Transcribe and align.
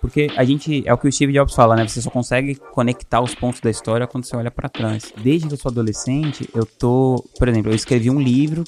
Porque 0.00 0.28
a 0.36 0.44
gente, 0.44 0.82
é 0.86 0.94
o 0.94 0.98
que 0.98 1.08
o 1.08 1.12
Steve 1.12 1.32
Jobs 1.32 1.54
fala, 1.54 1.74
né? 1.74 1.86
Você 1.86 2.00
só 2.00 2.10
consegue 2.10 2.54
conectar 2.72 3.20
os 3.20 3.34
pontos 3.34 3.60
da 3.60 3.68
história 3.68 4.06
quando 4.06 4.24
você 4.24 4.36
olha 4.36 4.50
para 4.50 4.68
trás. 4.68 5.12
Desde 5.16 5.48
que 5.48 5.54
eu 5.54 5.58
sou 5.58 5.70
adolescente, 5.70 6.48
eu 6.54 6.64
tô, 6.64 7.24
por 7.36 7.48
exemplo, 7.48 7.72
eu 7.72 7.74
escrevi 7.74 8.08
um 8.08 8.20
livro 8.20 8.62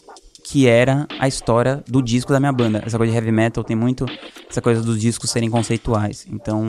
que 0.45 0.66
era 0.66 1.06
a 1.21 1.29
história 1.29 1.85
do 1.87 2.03
disco 2.03 2.32
da 2.32 2.40
minha 2.40 2.53
banda. 2.53 2.82
Essa 2.85 2.98
coisa 2.98 3.12
de 3.12 3.16
heavy 3.16 3.30
metal 3.30 3.62
tem 3.62 3.77
muito 3.77 4.06
essa 4.48 4.61
coisa 4.61 4.82
dos 4.82 5.01
discos 5.01 5.30
serem 5.30 5.48
conceituais. 5.48 6.27
Então, 6.29 6.66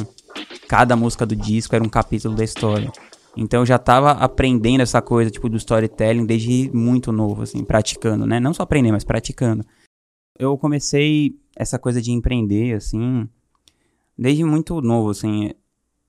cada 0.68 0.96
música 0.96 1.26
do 1.26 1.36
disco 1.36 1.76
era 1.76 1.84
um 1.84 1.90
capítulo 1.90 2.36
da 2.36 2.44
história. 2.44 2.92
Então 3.36 3.62
eu 3.62 3.66
já 3.66 3.80
tava 3.80 4.12
aprendendo 4.12 4.82
essa 4.82 5.02
coisa, 5.02 5.32
tipo, 5.32 5.50
do 5.50 5.58
storytelling 5.58 6.26
desde 6.26 6.70
muito 6.74 7.12
novo, 7.12 7.44
assim, 7.44 7.64
praticando, 7.64 8.26
né? 8.26 8.40
Não 8.40 8.54
só 8.54 8.64
aprender, 8.64 8.92
mas 8.92 9.04
praticando. 9.04 9.66
Eu 10.38 10.58
comecei 10.58 11.36
essa 11.56 11.80
coisa 11.80 12.02
de 12.02 12.12
empreender, 12.12 12.76
assim, 12.76 13.28
desde 14.22 14.44
muito 14.44 14.80
novo, 14.82 15.10
assim. 15.10 15.52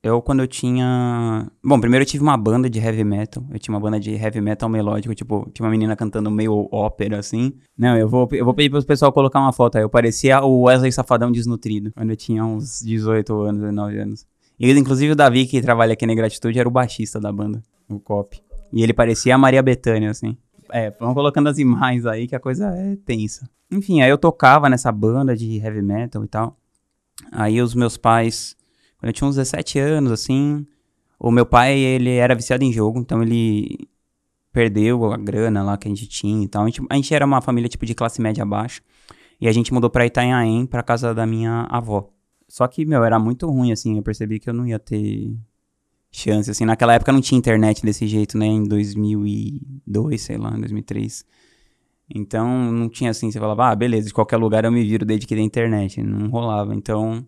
Eu, 0.03 0.21
quando 0.21 0.41
eu 0.41 0.47
tinha. 0.47 1.49
Bom, 1.63 1.79
primeiro 1.79 2.03
eu 2.03 2.07
tive 2.07 2.21
uma 2.21 2.37
banda 2.37 2.69
de 2.69 2.77
heavy 2.77 3.03
metal. 3.03 3.43
Eu 3.49 3.57
tinha 3.57 3.73
uma 3.73 3.79
banda 3.79 3.99
de 3.99 4.11
heavy 4.11 4.39
metal 4.39 4.69
melódico, 4.69 5.15
tipo, 5.15 5.49
tinha 5.51 5.65
uma 5.65 5.71
menina 5.71 5.95
cantando 5.95 6.29
meio 6.29 6.67
ópera, 6.71 7.17
assim. 7.17 7.53
Não, 7.75 7.97
eu 7.97 8.07
vou, 8.07 8.27
eu 8.33 8.45
vou 8.45 8.53
pedir 8.53 8.69
pro 8.69 8.83
pessoal 8.85 9.11
colocar 9.11 9.39
uma 9.39 9.53
foto 9.53 9.77
aí. 9.77 9.83
Eu 9.83 9.89
parecia 9.89 10.43
o 10.43 10.63
Wesley 10.63 10.91
Safadão 10.91 11.31
desnutrido, 11.31 11.91
quando 11.93 12.09
eu 12.11 12.15
tinha 12.17 12.45
uns 12.45 12.81
18 12.81 13.33
anos, 13.41 13.61
19 13.61 13.97
anos. 13.97 14.27
E, 14.59 14.69
inclusive, 14.71 15.13
o 15.13 15.15
Davi, 15.15 15.47
que 15.47 15.61
trabalha 15.61 15.93
aqui 15.93 16.05
na 16.05 16.13
Gratitude, 16.13 16.59
era 16.59 16.67
o 16.67 16.71
baixista 16.71 17.19
da 17.19 17.31
banda, 17.31 17.63
o 17.89 17.99
Cop. 17.99 18.37
E 18.71 18.83
ele 18.83 18.93
parecia 18.93 19.33
a 19.33 19.37
Maria 19.37 19.63
Bethânia, 19.63 20.11
assim. 20.11 20.37
É, 20.71 20.91
vamos 20.99 21.15
colocando 21.15 21.47
as 21.47 21.57
imagens 21.57 22.05
aí 22.05 22.27
que 22.27 22.35
a 22.35 22.39
coisa 22.39 22.67
é 22.75 22.95
tensa. 23.05 23.49
Enfim, 23.71 24.01
aí 24.01 24.09
eu 24.09 24.17
tocava 24.17 24.69
nessa 24.69 24.91
banda 24.91 25.35
de 25.35 25.57
heavy 25.57 25.81
metal 25.81 26.23
e 26.23 26.27
tal. 26.27 26.57
Aí 27.31 27.61
os 27.61 27.73
meus 27.73 27.97
pais 27.97 28.55
quando 29.03 29.09
eu 29.09 29.13
tinha 29.13 29.27
uns 29.27 29.35
17 29.35 29.79
anos, 29.79 30.13
assim, 30.13 30.65
o 31.19 31.29
meu 31.29 31.45
pai, 31.45 31.77
ele 31.77 32.11
era 32.11 32.33
viciado 32.33 32.63
em 32.63 32.71
jogo, 32.71 32.97
então 32.99 33.21
ele 33.21 33.77
perdeu 34.53 35.11
a 35.11 35.17
grana 35.17 35.61
lá 35.61 35.77
que 35.77 35.89
a 35.89 35.91
gente 35.91 36.07
tinha 36.07 36.45
e 36.45 36.47
tal. 36.47 36.63
A 36.63 36.67
gente, 36.67 36.81
a 36.89 36.95
gente 36.95 37.13
era 37.13 37.25
uma 37.25 37.41
família, 37.41 37.67
tipo, 37.67 37.85
de 37.85 37.93
classe 37.93 38.21
média 38.21 38.45
baixa. 38.45 38.81
E 39.41 39.47
a 39.49 39.51
gente 39.51 39.73
mudou 39.73 39.89
pra 39.89 40.05
Itanhaém, 40.05 40.65
pra 40.65 40.81
casa 40.81 41.13
da 41.13 41.25
minha 41.25 41.67
avó. 41.69 42.09
Só 42.47 42.65
que, 42.65 42.85
meu, 42.85 43.03
era 43.03 43.19
muito 43.19 43.45
ruim, 43.49 43.73
assim. 43.73 43.97
Eu 43.97 44.03
percebi 44.03 44.39
que 44.39 44.49
eu 44.49 44.53
não 44.53 44.65
ia 44.65 44.79
ter 44.79 45.35
chance, 46.09 46.49
assim. 46.49 46.63
Naquela 46.63 46.93
época 46.93 47.11
não 47.11 47.19
tinha 47.19 47.37
internet 47.37 47.83
desse 47.83 48.07
jeito, 48.07 48.37
né? 48.37 48.45
Em 48.45 48.63
2002, 48.63 50.21
sei 50.21 50.37
lá, 50.37 50.55
em 50.55 50.61
2003. 50.61 51.25
Então, 52.15 52.71
não 52.71 52.87
tinha 52.87 53.09
assim, 53.09 53.31
você 53.31 53.39
falava, 53.39 53.71
ah, 53.71 53.75
beleza, 53.75 54.07
de 54.07 54.13
qualquer 54.13 54.37
lugar 54.37 54.63
eu 54.65 54.71
me 54.71 54.83
viro 54.83 55.03
desde 55.03 55.25
que 55.25 55.33
tem 55.35 55.43
internet. 55.43 56.01
Não 56.03 56.29
rolava. 56.29 56.75
Então, 56.75 57.25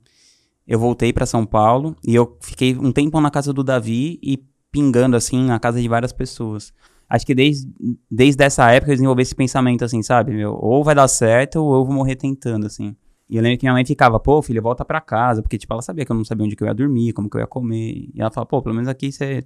eu 0.67 0.77
voltei 0.77 1.11
para 1.11 1.25
São 1.25 1.43
Paulo 1.43 1.95
e 2.03 2.13
eu 2.13 2.37
fiquei 2.39 2.77
um 2.77 2.91
tempo 2.91 3.19
na 3.19 3.31
casa 3.31 3.51
do 3.51 3.63
Davi 3.63 4.19
e 4.21 4.43
pingando 4.71 5.15
assim 5.15 5.43
na 5.43 5.59
casa 5.59 5.81
de 5.81 5.87
várias 5.87 6.13
pessoas. 6.13 6.71
Acho 7.09 7.25
que 7.25 7.33
desde, 7.33 7.67
desde 8.09 8.43
essa 8.43 8.69
época 8.71 8.91
eu 8.91 8.95
desenvolvi 8.95 9.23
esse 9.23 9.33
pensamento 9.33 9.83
assim, 9.83 10.03
sabe? 10.03 10.33
Meu, 10.33 10.53
ou 10.53 10.83
vai 10.83 10.93
dar 10.93 11.07
certo 11.07 11.57
ou 11.63 11.75
eu 11.75 11.85
vou 11.85 11.93
morrer 11.93 12.15
tentando, 12.15 12.65
assim. 12.67 12.95
E 13.27 13.37
eu 13.37 13.41
lembro 13.41 13.57
que 13.57 13.65
minha 13.65 13.73
mãe 13.73 13.85
ficava, 13.85 14.19
pô, 14.19 14.41
filho, 14.41 14.61
volta 14.61 14.85
pra 14.85 15.01
casa, 15.01 15.41
porque, 15.41 15.57
tipo, 15.57 15.73
ela 15.73 15.81
sabia 15.81 16.05
que 16.05 16.11
eu 16.11 16.15
não 16.15 16.23
sabia 16.23 16.45
onde 16.45 16.55
que 16.55 16.63
eu 16.63 16.67
ia 16.67 16.73
dormir, 16.73 17.11
como 17.13 17.29
que 17.29 17.37
eu 17.37 17.41
ia 17.41 17.47
comer. 17.47 18.09
E 18.13 18.21
ela 18.21 18.29
falava, 18.29 18.47
pô, 18.47 18.61
pelo 18.61 18.75
menos 18.75 18.87
aqui 18.87 19.11
você 19.11 19.43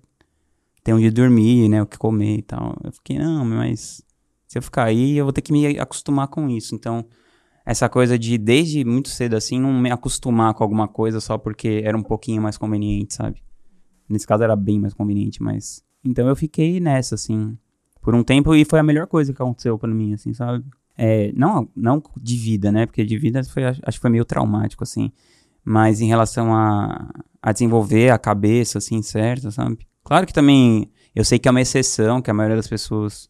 tem 0.84 0.94
onde 0.94 1.10
dormir, 1.12 1.70
né, 1.70 1.82
o 1.82 1.86
que 1.86 1.98
comer 1.98 2.38
e 2.40 2.42
tal. 2.42 2.76
Eu 2.84 2.92
fiquei, 2.92 3.18
não, 3.18 3.46
mas 3.46 4.04
se 4.50 4.58
eu 4.58 4.64
ficar 4.64 4.86
aí, 4.86 5.16
eu 5.16 5.26
vou 5.26 5.32
ter 5.32 5.44
que 5.44 5.54
me 5.54 5.80
acostumar 5.80 6.28
com 6.28 6.50
isso. 6.50 6.74
Então, 6.74 7.06
essa 7.64 7.88
coisa 7.88 8.18
de, 8.18 8.36
desde 8.36 8.84
muito 8.84 9.08
cedo 9.08 9.36
assim, 9.36 9.60
não 9.60 9.72
me 9.72 9.92
acostumar 9.92 10.56
com 10.56 10.64
alguma 10.64 10.88
coisa 10.88 11.20
só 11.20 11.38
porque 11.38 11.84
era 11.86 11.96
um 11.96 12.02
pouquinho 12.02 12.42
mais 12.42 12.58
conveniente, 12.58 13.14
sabe? 13.14 13.44
Nesse 14.10 14.26
caso 14.26 14.44
era 14.44 14.56
bem 14.56 14.80
mais 14.80 14.92
conveniente, 14.92 15.42
mas. 15.44 15.84
Então 16.04 16.28
eu 16.28 16.36
fiquei 16.36 16.80
nessa, 16.80 17.14
assim, 17.14 17.56
por 18.02 18.16
um 18.16 18.24
tempo 18.24 18.56
e 18.56 18.66
foi 18.66 18.80
a 18.80 18.84
melhor 18.84 19.06
coisa 19.06 19.32
que 19.32 19.40
aconteceu 19.40 19.78
para 19.78 19.94
mim, 19.94 20.16
assim, 20.16 20.34
sabe? 20.34 20.66
É, 20.98 21.32
não, 21.36 21.70
não 21.76 22.02
de 22.20 22.36
vida, 22.36 22.72
né? 22.72 22.88
Porque 22.88 23.06
de 23.06 23.20
vida 23.20 23.44
foi, 23.44 23.66
acho 23.66 23.82
que 23.84 24.00
foi 24.00 24.10
meio 24.10 24.26
traumático, 24.26 24.84
assim. 24.84 25.12
Mas 25.64 26.02
em 26.02 26.08
relação 26.08 26.56
a, 26.56 27.14
a 27.40 27.52
desenvolver 27.52 28.10
a 28.10 28.18
cabeça, 28.18 28.80
assim, 28.80 29.04
certo, 29.04 29.52
sabe? 29.52 29.78
Claro 30.04 30.26
que 30.26 30.34
também 30.34 30.90
eu 31.14 31.24
sei 31.24 31.38
que 31.38 31.48
é 31.48 31.52
uma 31.52 31.62
exceção, 31.62 32.20
que 32.20 32.32
a 32.32 32.34
maioria 32.34 32.58
das 32.58 32.68
pessoas 32.68 33.30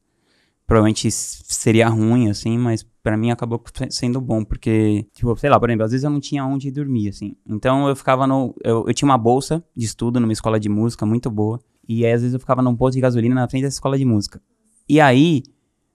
provavelmente 0.69 1.09
seria 1.09 1.89
ruim, 1.89 2.29
assim, 2.29 2.55
mas 2.55 2.85
para 3.01 3.17
mim 3.17 3.31
acabou 3.31 3.59
sendo 3.89 4.21
bom, 4.21 4.45
porque, 4.45 5.07
tipo, 5.15 5.35
sei 5.35 5.49
lá, 5.49 5.59
por 5.59 5.67
exemplo, 5.67 5.83
às 5.83 5.91
vezes 5.91 6.03
eu 6.03 6.11
não 6.11 6.19
tinha 6.19 6.45
onde 6.45 6.69
dormir, 6.69 7.09
assim. 7.09 7.35
Então 7.47 7.89
eu 7.89 7.95
ficava 7.95 8.27
no. 8.27 8.55
Eu, 8.63 8.85
eu 8.87 8.93
tinha 8.93 9.09
uma 9.09 9.17
bolsa 9.17 9.63
de 9.75 9.85
estudo 9.85 10.19
numa 10.19 10.31
escola 10.31 10.59
de 10.59 10.69
música 10.69 11.07
muito 11.07 11.27
boa. 11.31 11.59
E 11.87 12.05
aí, 12.05 12.13
às 12.13 12.21
vezes 12.21 12.35
eu 12.35 12.39
ficava 12.39 12.61
num 12.61 12.75
posto 12.75 12.93
de 12.93 13.01
gasolina 13.01 13.33
na 13.33 13.49
frente 13.49 13.63
dessa 13.63 13.77
escola 13.77 13.97
de 13.97 14.05
música. 14.05 14.39
E 14.87 15.01
aí, 15.01 15.41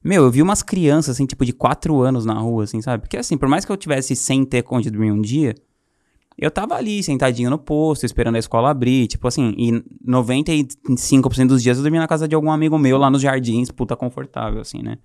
meu, 0.02 0.24
eu 0.24 0.30
vi 0.30 0.42
umas 0.42 0.60
crianças, 0.60 1.14
assim, 1.14 1.24
tipo, 1.24 1.44
de 1.44 1.52
4 1.52 2.00
anos 2.00 2.26
na 2.26 2.34
rua, 2.34 2.64
assim, 2.64 2.82
sabe? 2.82 3.02
Porque, 3.02 3.16
assim, 3.16 3.38
por 3.38 3.48
mais 3.48 3.64
que 3.64 3.70
eu 3.70 3.76
tivesse 3.76 4.16
sem 4.16 4.44
ter 4.44 4.64
onde 4.68 4.90
dormir 4.90 5.12
um 5.12 5.20
dia, 5.20 5.54
eu 6.36 6.50
tava 6.50 6.74
ali, 6.74 7.02
sentadinho 7.02 7.48
no 7.48 7.58
posto, 7.58 8.04
esperando 8.04 8.36
a 8.36 8.38
escola 8.38 8.70
abrir, 8.70 9.06
tipo 9.06 9.28
assim, 9.28 9.54
e 9.56 9.72
95% 10.06 11.46
dos 11.46 11.62
dias 11.62 11.76
eu 11.76 11.82
dormia 11.82 12.00
na 12.00 12.08
casa 12.08 12.26
de 12.26 12.34
algum 12.34 12.50
amigo 12.50 12.76
meu 12.78 12.98
lá 12.98 13.08
nos 13.08 13.22
jardins, 13.22 13.70
puta 13.70 13.94
confortável, 13.94 14.60
assim, 14.60 14.82
né? 14.82 14.98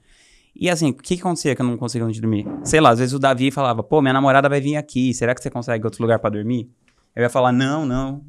E 0.55 0.69
assim, 0.69 0.89
o 0.89 0.93
que, 0.93 1.15
que 1.15 1.21
acontecia 1.21 1.55
que 1.55 1.61
eu 1.61 1.65
não 1.65 1.77
conseguia 1.77 2.07
onde 2.07 2.19
dormir? 2.19 2.45
Sei 2.63 2.81
lá, 2.81 2.89
às 2.89 2.99
vezes 2.99 3.13
o 3.13 3.19
Davi 3.19 3.51
falava, 3.51 3.83
pô, 3.83 4.01
minha 4.01 4.13
namorada 4.13 4.49
vai 4.49 4.59
vir 4.59 4.75
aqui, 4.75 5.13
será 5.13 5.35
que 5.35 5.41
você 5.41 5.49
consegue 5.49 5.85
outro 5.85 6.01
lugar 6.01 6.19
para 6.19 6.31
dormir? 6.31 6.69
Eu 7.15 7.23
ia 7.23 7.29
falar, 7.29 7.51
não, 7.51 7.85
não, 7.85 8.21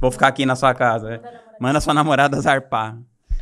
vou 0.00 0.10
ficar 0.10 0.28
aqui 0.28 0.46
na 0.46 0.56
sua 0.56 0.74
casa. 0.74 1.20
Manda 1.60 1.80
sua 1.80 1.92
namorada 1.92 2.40
zarpar. 2.40 2.98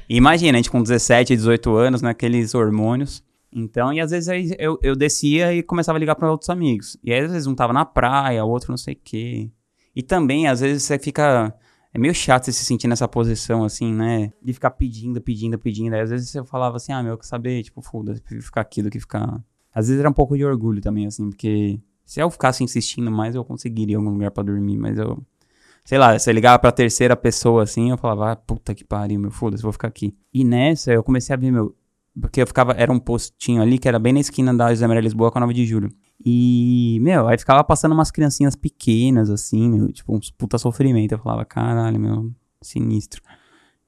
E 0.08 0.16
imagina, 0.16 0.56
a 0.56 0.58
gente 0.58 0.70
com 0.70 0.82
17, 0.82 1.34
18 1.34 1.76
anos, 1.76 2.02
naqueles 2.02 2.54
hormônios. 2.54 3.22
Então, 3.58 3.92
e 3.92 4.00
às 4.00 4.10
vezes 4.10 4.54
eu, 4.58 4.78
eu 4.82 4.94
descia 4.94 5.54
e 5.54 5.62
começava 5.62 5.96
a 5.96 6.00
ligar 6.00 6.14
para 6.14 6.30
outros 6.30 6.50
amigos. 6.50 6.98
E 7.02 7.12
aí 7.12 7.20
às 7.20 7.32
vezes 7.32 7.46
um 7.46 7.54
tava 7.54 7.72
na 7.72 7.86
praia, 7.86 8.44
outro 8.44 8.70
não 8.70 8.76
sei 8.76 8.94
o 8.94 9.00
quê. 9.02 9.50
E 9.94 10.02
também, 10.02 10.46
às 10.46 10.60
vezes, 10.60 10.82
você 10.82 10.98
fica 10.98 11.54
é 11.96 11.98
meio 11.98 12.14
chato 12.14 12.44
você 12.44 12.52
se 12.52 12.62
sentir 12.66 12.86
nessa 12.86 13.08
posição, 13.08 13.64
assim, 13.64 13.90
né? 13.94 14.30
De 14.42 14.52
ficar 14.52 14.70
pedindo, 14.72 15.18
pedindo, 15.18 15.58
pedindo. 15.58 15.94
Aí 15.94 16.02
às 16.02 16.10
vezes 16.10 16.28
você 16.28 16.44
falava 16.44 16.76
assim, 16.76 16.92
ah, 16.92 17.02
meu, 17.02 17.12
eu 17.12 17.16
quero 17.16 17.26
saber, 17.26 17.62
tipo, 17.62 17.80
foda-se, 17.80 18.22
ficar 18.42 18.60
aqui 18.60 18.82
do 18.82 18.90
que 18.90 19.00
ficar. 19.00 19.42
Às 19.74 19.88
vezes 19.88 20.00
era 20.00 20.10
um 20.10 20.12
pouco 20.12 20.36
de 20.36 20.44
orgulho 20.44 20.82
também, 20.82 21.06
assim, 21.06 21.30
porque 21.30 21.80
se 22.04 22.20
eu 22.20 22.30
ficasse 22.30 22.62
insistindo 22.62 23.10
mais, 23.10 23.34
eu 23.34 23.42
conseguiria 23.42 23.96
algum 23.96 24.10
lugar 24.10 24.30
para 24.30 24.42
dormir, 24.42 24.76
mas 24.76 24.98
eu. 24.98 25.24
Sei 25.86 25.96
lá, 25.96 26.18
se 26.18 26.28
eu 26.28 26.34
ligava 26.34 26.58
pra 26.58 26.70
terceira 26.70 27.16
pessoa 27.16 27.62
assim, 27.62 27.90
eu 27.90 27.96
falava, 27.96 28.32
ah, 28.32 28.36
puta 28.36 28.74
que 28.74 28.84
pariu, 28.84 29.18
meu, 29.18 29.30
foda-se, 29.30 29.62
vou 29.62 29.72
ficar 29.72 29.88
aqui. 29.88 30.14
E 30.34 30.44
nessa 30.44 30.92
eu 30.92 31.02
comecei 31.02 31.32
a 31.32 31.38
ver, 31.38 31.50
meu. 31.50 31.74
Porque 32.20 32.40
eu 32.40 32.46
ficava, 32.46 32.72
era 32.72 32.90
um 32.90 32.98
postinho 32.98 33.60
ali 33.60 33.78
que 33.78 33.86
era 33.86 33.98
bem 33.98 34.12
na 34.12 34.20
esquina 34.20 34.54
da 34.54 34.70
José 34.70 34.86
Maria 34.86 35.02
Lisboa 35.02 35.30
com 35.30 35.38
a 35.38 35.42
9 35.42 35.52
de 35.52 35.66
julho. 35.66 35.90
E, 36.24 36.98
meu, 37.02 37.28
aí 37.28 37.38
ficava 37.38 37.62
passando 37.62 37.92
umas 37.92 38.10
criancinhas 38.10 38.56
pequenas, 38.56 39.28
assim, 39.28 39.68
meu, 39.68 39.92
tipo, 39.92 40.16
uns 40.16 40.30
puta 40.30 40.56
sofrimento. 40.56 41.12
Eu 41.12 41.18
falava, 41.18 41.44
caralho, 41.44 42.00
meu, 42.00 42.32
sinistro. 42.62 43.22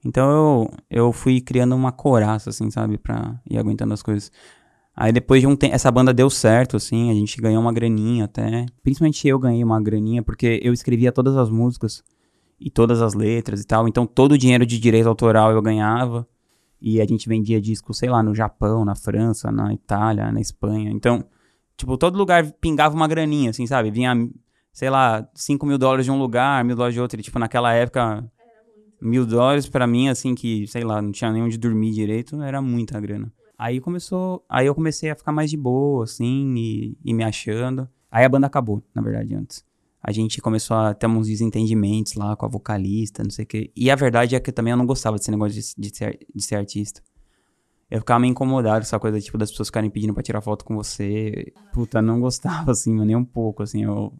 Então 0.05 0.29
eu, 0.29 0.69
eu 0.89 1.11
fui 1.11 1.41
criando 1.41 1.75
uma 1.75 1.91
coraça, 1.91 2.51
assim, 2.51 2.69
sabe, 2.71 2.97
pra 2.97 3.39
ir 3.49 3.57
aguentando 3.57 3.93
as 3.93 4.01
coisas. 4.01 4.31
Aí 4.95 5.11
depois 5.11 5.41
de 5.41 5.47
um 5.47 5.55
tempo, 5.55 5.73
essa 5.73 5.89
banda 5.91 6.13
deu 6.13 6.29
certo, 6.29 6.77
assim, 6.77 7.09
a 7.09 7.13
gente 7.13 7.41
ganhou 7.41 7.61
uma 7.61 7.73
graninha 7.73 8.25
até. 8.25 8.65
Principalmente 8.83 9.27
eu 9.27 9.39
ganhei 9.39 9.63
uma 9.63 9.81
graninha, 9.81 10.21
porque 10.21 10.59
eu 10.63 10.73
escrevia 10.73 11.11
todas 11.11 11.35
as 11.35 11.49
músicas 11.49 12.03
e 12.59 12.69
todas 12.69 13.01
as 13.01 13.13
letras 13.13 13.61
e 13.61 13.65
tal. 13.65 13.87
Então 13.87 14.05
todo 14.05 14.33
o 14.33 14.37
dinheiro 14.37 14.65
de 14.65 14.79
direito 14.79 15.07
autoral 15.07 15.51
eu 15.51 15.61
ganhava. 15.61 16.27
E 16.81 17.01
a 17.01 17.05
gente 17.05 17.27
vendia 17.27 17.59
disco, 17.59 17.93
sei 17.93 18.09
lá, 18.09 18.23
no 18.23 18.33
Japão, 18.33 18.85
na 18.85 18.95
França, 18.95 19.51
na 19.51 19.73
Itália, 19.73 20.31
na 20.31 20.39
Espanha. 20.39 20.89
Então 20.91 21.25
Tipo, 21.79 21.97
todo 21.97 22.17
lugar 22.17 22.51
pingava 22.59 22.93
uma 22.93 23.07
graninha, 23.07 23.51
assim, 23.51 23.65
sabe? 23.65 23.89
Vinha, 23.89 24.13
sei 24.73 24.89
lá, 24.89 25.25
5 25.33 25.65
mil 25.65 25.77
dólares 25.77 26.03
de 26.03 26.11
um 26.11 26.19
lugar, 26.19 26.61
mil 26.65 26.75
dólares 26.75 26.93
de 26.93 26.99
outro. 26.99 27.17
E, 27.17 27.23
tipo, 27.23 27.39
naquela 27.39 27.73
época, 27.73 28.29
mil 29.01 29.25
dólares 29.25 29.65
para 29.65 29.87
mim, 29.87 30.09
assim, 30.09 30.35
que, 30.35 30.67
sei 30.67 30.83
lá, 30.83 31.01
não 31.01 31.13
tinha 31.13 31.31
nem 31.31 31.41
onde 31.41 31.57
dormir 31.57 31.93
direito, 31.93 32.41
era 32.41 32.61
muita 32.61 32.99
grana. 32.99 33.31
Aí 33.57 33.79
começou. 33.79 34.43
Aí 34.49 34.67
eu 34.67 34.75
comecei 34.75 35.09
a 35.09 35.15
ficar 35.15 35.31
mais 35.31 35.49
de 35.49 35.55
boa, 35.55 36.03
assim, 36.03 36.53
e, 36.57 36.97
e 37.05 37.13
me 37.13 37.23
achando. 37.23 37.87
Aí 38.11 38.25
a 38.25 38.29
banda 38.29 38.47
acabou, 38.47 38.83
na 38.93 39.01
verdade, 39.01 39.33
antes. 39.33 39.63
A 40.01 40.11
gente 40.11 40.41
começou 40.41 40.77
a 40.77 40.93
ter 40.93 41.07
uns 41.07 41.27
desentendimentos 41.27 42.13
lá 42.15 42.35
com 42.35 42.45
a 42.45 42.49
vocalista, 42.49 43.23
não 43.23 43.31
sei 43.31 43.43
o 43.43 43.47
quê. 43.47 43.71
E 43.75 43.91
a 43.91 43.95
verdade 43.95 44.35
é 44.35 44.39
que 44.39 44.51
também 44.51 44.71
eu 44.71 44.77
não 44.77 44.85
gostava 44.85 45.17
desse 45.17 45.29
negócio 45.29 45.59
de, 45.59 45.89
de, 45.89 45.97
ser, 45.97 46.19
de 46.33 46.43
ser 46.43 46.55
artista 46.55 47.01
eu 47.89 47.99
ficava 47.99 48.19
meio 48.19 48.31
incomodado 48.31 48.77
com 48.77 48.83
essa 48.83 48.99
coisa, 48.99 49.19
tipo, 49.19 49.37
das 49.37 49.49
pessoas 49.49 49.69
ficarem 49.69 49.89
pedindo 49.89 50.13
pra 50.13 50.21
tirar 50.21 50.41
foto 50.41 50.63
com 50.63 50.75
você. 50.75 51.51
Puta, 51.73 52.01
não 52.01 52.19
gostava, 52.21 52.71
assim, 52.71 52.93
nem 53.03 53.15
um 53.15 53.25
pouco, 53.25 53.63
assim, 53.63 53.83
eu... 53.83 54.13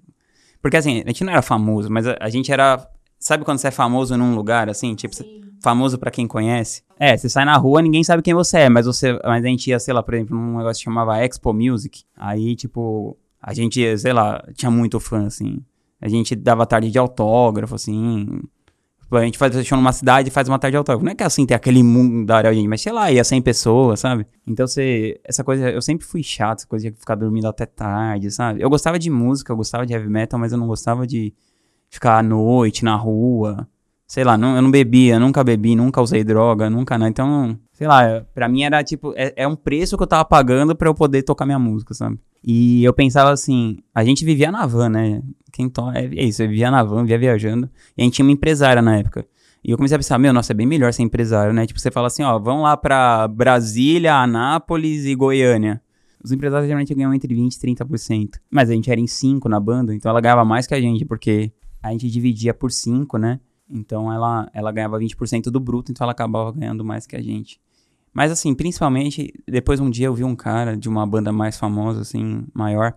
Porque, 0.62 0.76
assim, 0.76 1.04
a 1.06 1.08
gente 1.08 1.24
não 1.24 1.32
era 1.32 1.42
famoso, 1.42 1.90
mas 1.90 2.08
a, 2.08 2.18
a 2.20 2.30
gente 2.30 2.52
era... 2.52 2.90
Sabe 3.20 3.46
quando 3.46 3.60
você 3.60 3.68
é 3.68 3.72
famoso 3.72 4.18
num 4.18 4.34
lugar, 4.34 4.70
assim, 4.70 4.96
tipo, 4.96 5.16
famoso 5.62 6.00
para 6.00 6.10
quem 6.10 6.26
conhece? 6.26 6.82
É, 6.98 7.16
você 7.16 7.30
sai 7.30 7.46
na 7.46 7.56
rua, 7.58 7.82
ninguém 7.82 8.04
sabe 8.04 8.24
quem 8.24 8.34
você 8.34 8.60
é, 8.60 8.70
mas 8.70 8.88
você... 8.88 9.20
Mas 9.24 9.46
a 9.46 9.48
gente 9.48 9.70
ia, 9.70 9.80
sei 9.80 9.94
lá, 9.94 10.02
por 10.02 10.16
exemplo, 10.16 10.36
num 10.36 10.58
negócio 10.58 10.80
que 10.80 10.86
chamava 10.86 11.24
Expo 11.24 11.54
Music, 11.54 12.04
aí, 12.18 12.56
tipo, 12.56 13.18
a 13.42 13.54
gente, 13.54 13.98
sei 13.98 14.14
lá, 14.14 14.44
tinha 14.54 14.72
muito 14.72 15.00
fã, 15.00 15.26
assim... 15.26 15.60
A 16.02 16.08
gente 16.08 16.36
dava 16.36 16.66
tarde 16.66 16.90
de 16.90 16.98
autógrafo, 16.98 17.76
assim. 17.76 18.42
A 19.12 19.22
gente 19.22 19.38
faz 19.38 19.66
show 19.66 19.78
numa 19.78 19.92
cidade 19.92 20.30
e 20.30 20.32
faz 20.32 20.48
uma 20.48 20.58
tarde 20.58 20.74
de 20.74 20.78
autógrafo. 20.78 21.04
Não 21.04 21.12
é 21.12 21.16
que 21.16 21.24
assim 21.24 21.46
tem 21.46 21.56
aquele 21.56 21.84
mundo 21.84 22.26
da 22.26 22.38
área, 22.38 22.70
mas 22.70 22.82
sei 22.82 22.94
lá, 22.94 23.12
ia 23.12 23.24
100 23.24 23.42
pessoas, 23.42 24.00
sabe? 24.00 24.26
Então 24.48 24.66
você. 24.66 25.20
Essa 25.26 25.44
coisa. 25.44 25.70
Eu 25.70 25.82
sempre 25.82 26.06
fui 26.06 26.24
chato, 26.24 26.60
essa 26.60 26.68
coisa 26.68 26.90
de 26.90 26.98
ficar 26.98 27.16
dormindo 27.16 27.48
até 27.48 27.66
tarde, 27.66 28.32
sabe? 28.32 28.62
Eu 28.62 28.70
gostava 28.70 28.98
de 28.98 29.10
música, 29.10 29.52
eu 29.52 29.58
gostava 29.58 29.86
de 29.86 29.94
heavy 29.94 30.08
metal, 30.08 30.40
mas 30.40 30.52
eu 30.52 30.58
não 30.58 30.68
gostava 30.68 31.06
de 31.06 31.34
ficar 31.90 32.20
à 32.20 32.24
noite 32.24 32.86
na 32.86 32.96
rua. 32.96 33.68
Sei 34.10 34.24
lá, 34.24 34.36
não, 34.36 34.56
eu 34.56 34.62
não 34.64 34.72
bebia, 34.72 35.20
nunca 35.20 35.44
bebi, 35.44 35.76
nunca 35.76 36.02
usei 36.02 36.24
droga, 36.24 36.68
nunca 36.68 36.98
não. 36.98 37.08
Então, 37.08 37.56
sei 37.72 37.86
lá, 37.86 38.26
pra 38.34 38.50
mim 38.50 38.64
era 38.64 38.84
tipo. 38.84 39.14
É, 39.16 39.32
é 39.36 39.48
um 39.48 39.56
preço 39.56 39.96
que 39.96 40.02
eu 40.02 40.08
tava 40.08 40.26
pagando 40.26 40.76
pra 40.76 40.90
eu 40.90 40.96
poder 40.96 41.22
tocar 41.22 41.46
minha 41.46 41.60
música, 41.60 41.94
sabe? 41.94 42.18
E 42.44 42.84
eu 42.84 42.92
pensava 42.92 43.30
assim, 43.30 43.78
a 43.94 44.04
gente 44.04 44.26
vivia 44.26 44.52
na 44.52 44.66
van, 44.66 44.90
né? 44.90 45.22
Quem 45.54 45.70
to... 45.70 45.92
é, 45.92 46.06
é 46.06 46.24
isso, 46.24 46.42
eu 46.42 46.50
vivia 46.50 46.72
na 46.72 46.84
van, 46.84 47.04
vivia 47.04 47.20
viajando. 47.20 47.70
E 47.96 48.02
a 48.02 48.04
gente 48.04 48.16
tinha 48.16 48.26
uma 48.26 48.32
empresária 48.32 48.82
na 48.82 48.98
época. 48.98 49.28
E 49.64 49.70
eu 49.70 49.78
comecei 49.78 49.96
a 49.96 50.00
pensar, 50.00 50.18
meu, 50.18 50.34
nossa, 50.34 50.54
é 50.54 50.56
bem 50.56 50.66
melhor 50.66 50.92
ser 50.92 51.04
empresário, 51.04 51.54
né? 51.54 51.68
Tipo, 51.68 51.80
você 51.80 51.92
fala 51.92 52.08
assim, 52.08 52.24
ó, 52.24 52.40
vamos 52.40 52.64
lá 52.64 52.76
pra 52.76 53.28
Brasília, 53.28 54.16
Anápolis 54.16 55.06
e 55.06 55.14
Goiânia. 55.14 55.84
Os 56.24 56.32
empresários 56.32 56.68
geralmente 56.68 56.96
ganham 56.96 57.14
entre 57.14 57.36
20% 57.36 57.52
e 57.54 57.76
30%. 57.76 58.40
Mas 58.50 58.72
a 58.72 58.74
gente 58.74 58.90
era 58.90 59.00
em 59.00 59.06
5 59.06 59.48
na 59.48 59.60
banda, 59.60 59.94
então 59.94 60.10
ela 60.10 60.20
ganhava 60.20 60.44
mais 60.44 60.66
que 60.66 60.74
a 60.74 60.82
gente, 60.82 61.06
porque 61.06 61.52
a 61.84 61.92
gente 61.92 62.10
dividia 62.10 62.56
por 62.56 62.72
5, 62.72 63.20
né? 63.20 63.40
Então 63.70 64.12
ela, 64.12 64.50
ela 64.54 64.72
ganhava 64.72 65.00
20% 65.00 65.44
do 65.44 65.60
bruto, 65.60 65.92
então 65.92 66.06
ela 66.06 66.12
acabava 66.12 66.52
ganhando 66.52 66.84
mais 66.84 67.06
que 67.06 67.16
a 67.16 67.22
gente. 67.22 67.60
Mas 68.14 68.32
assim, 68.32 68.56
principalmente, 68.56 69.32
depois 69.48 69.80
um 69.80 69.90
dia 69.90 70.08
eu 70.08 70.14
vi 70.14 70.24
um 70.24 70.36
cara 70.36 70.76
de 70.76 70.90
uma 70.90 71.06
banda 71.06 71.32
mais 71.32 71.58
famosa, 71.58 72.02
assim, 72.02 72.46
maior, 72.54 72.96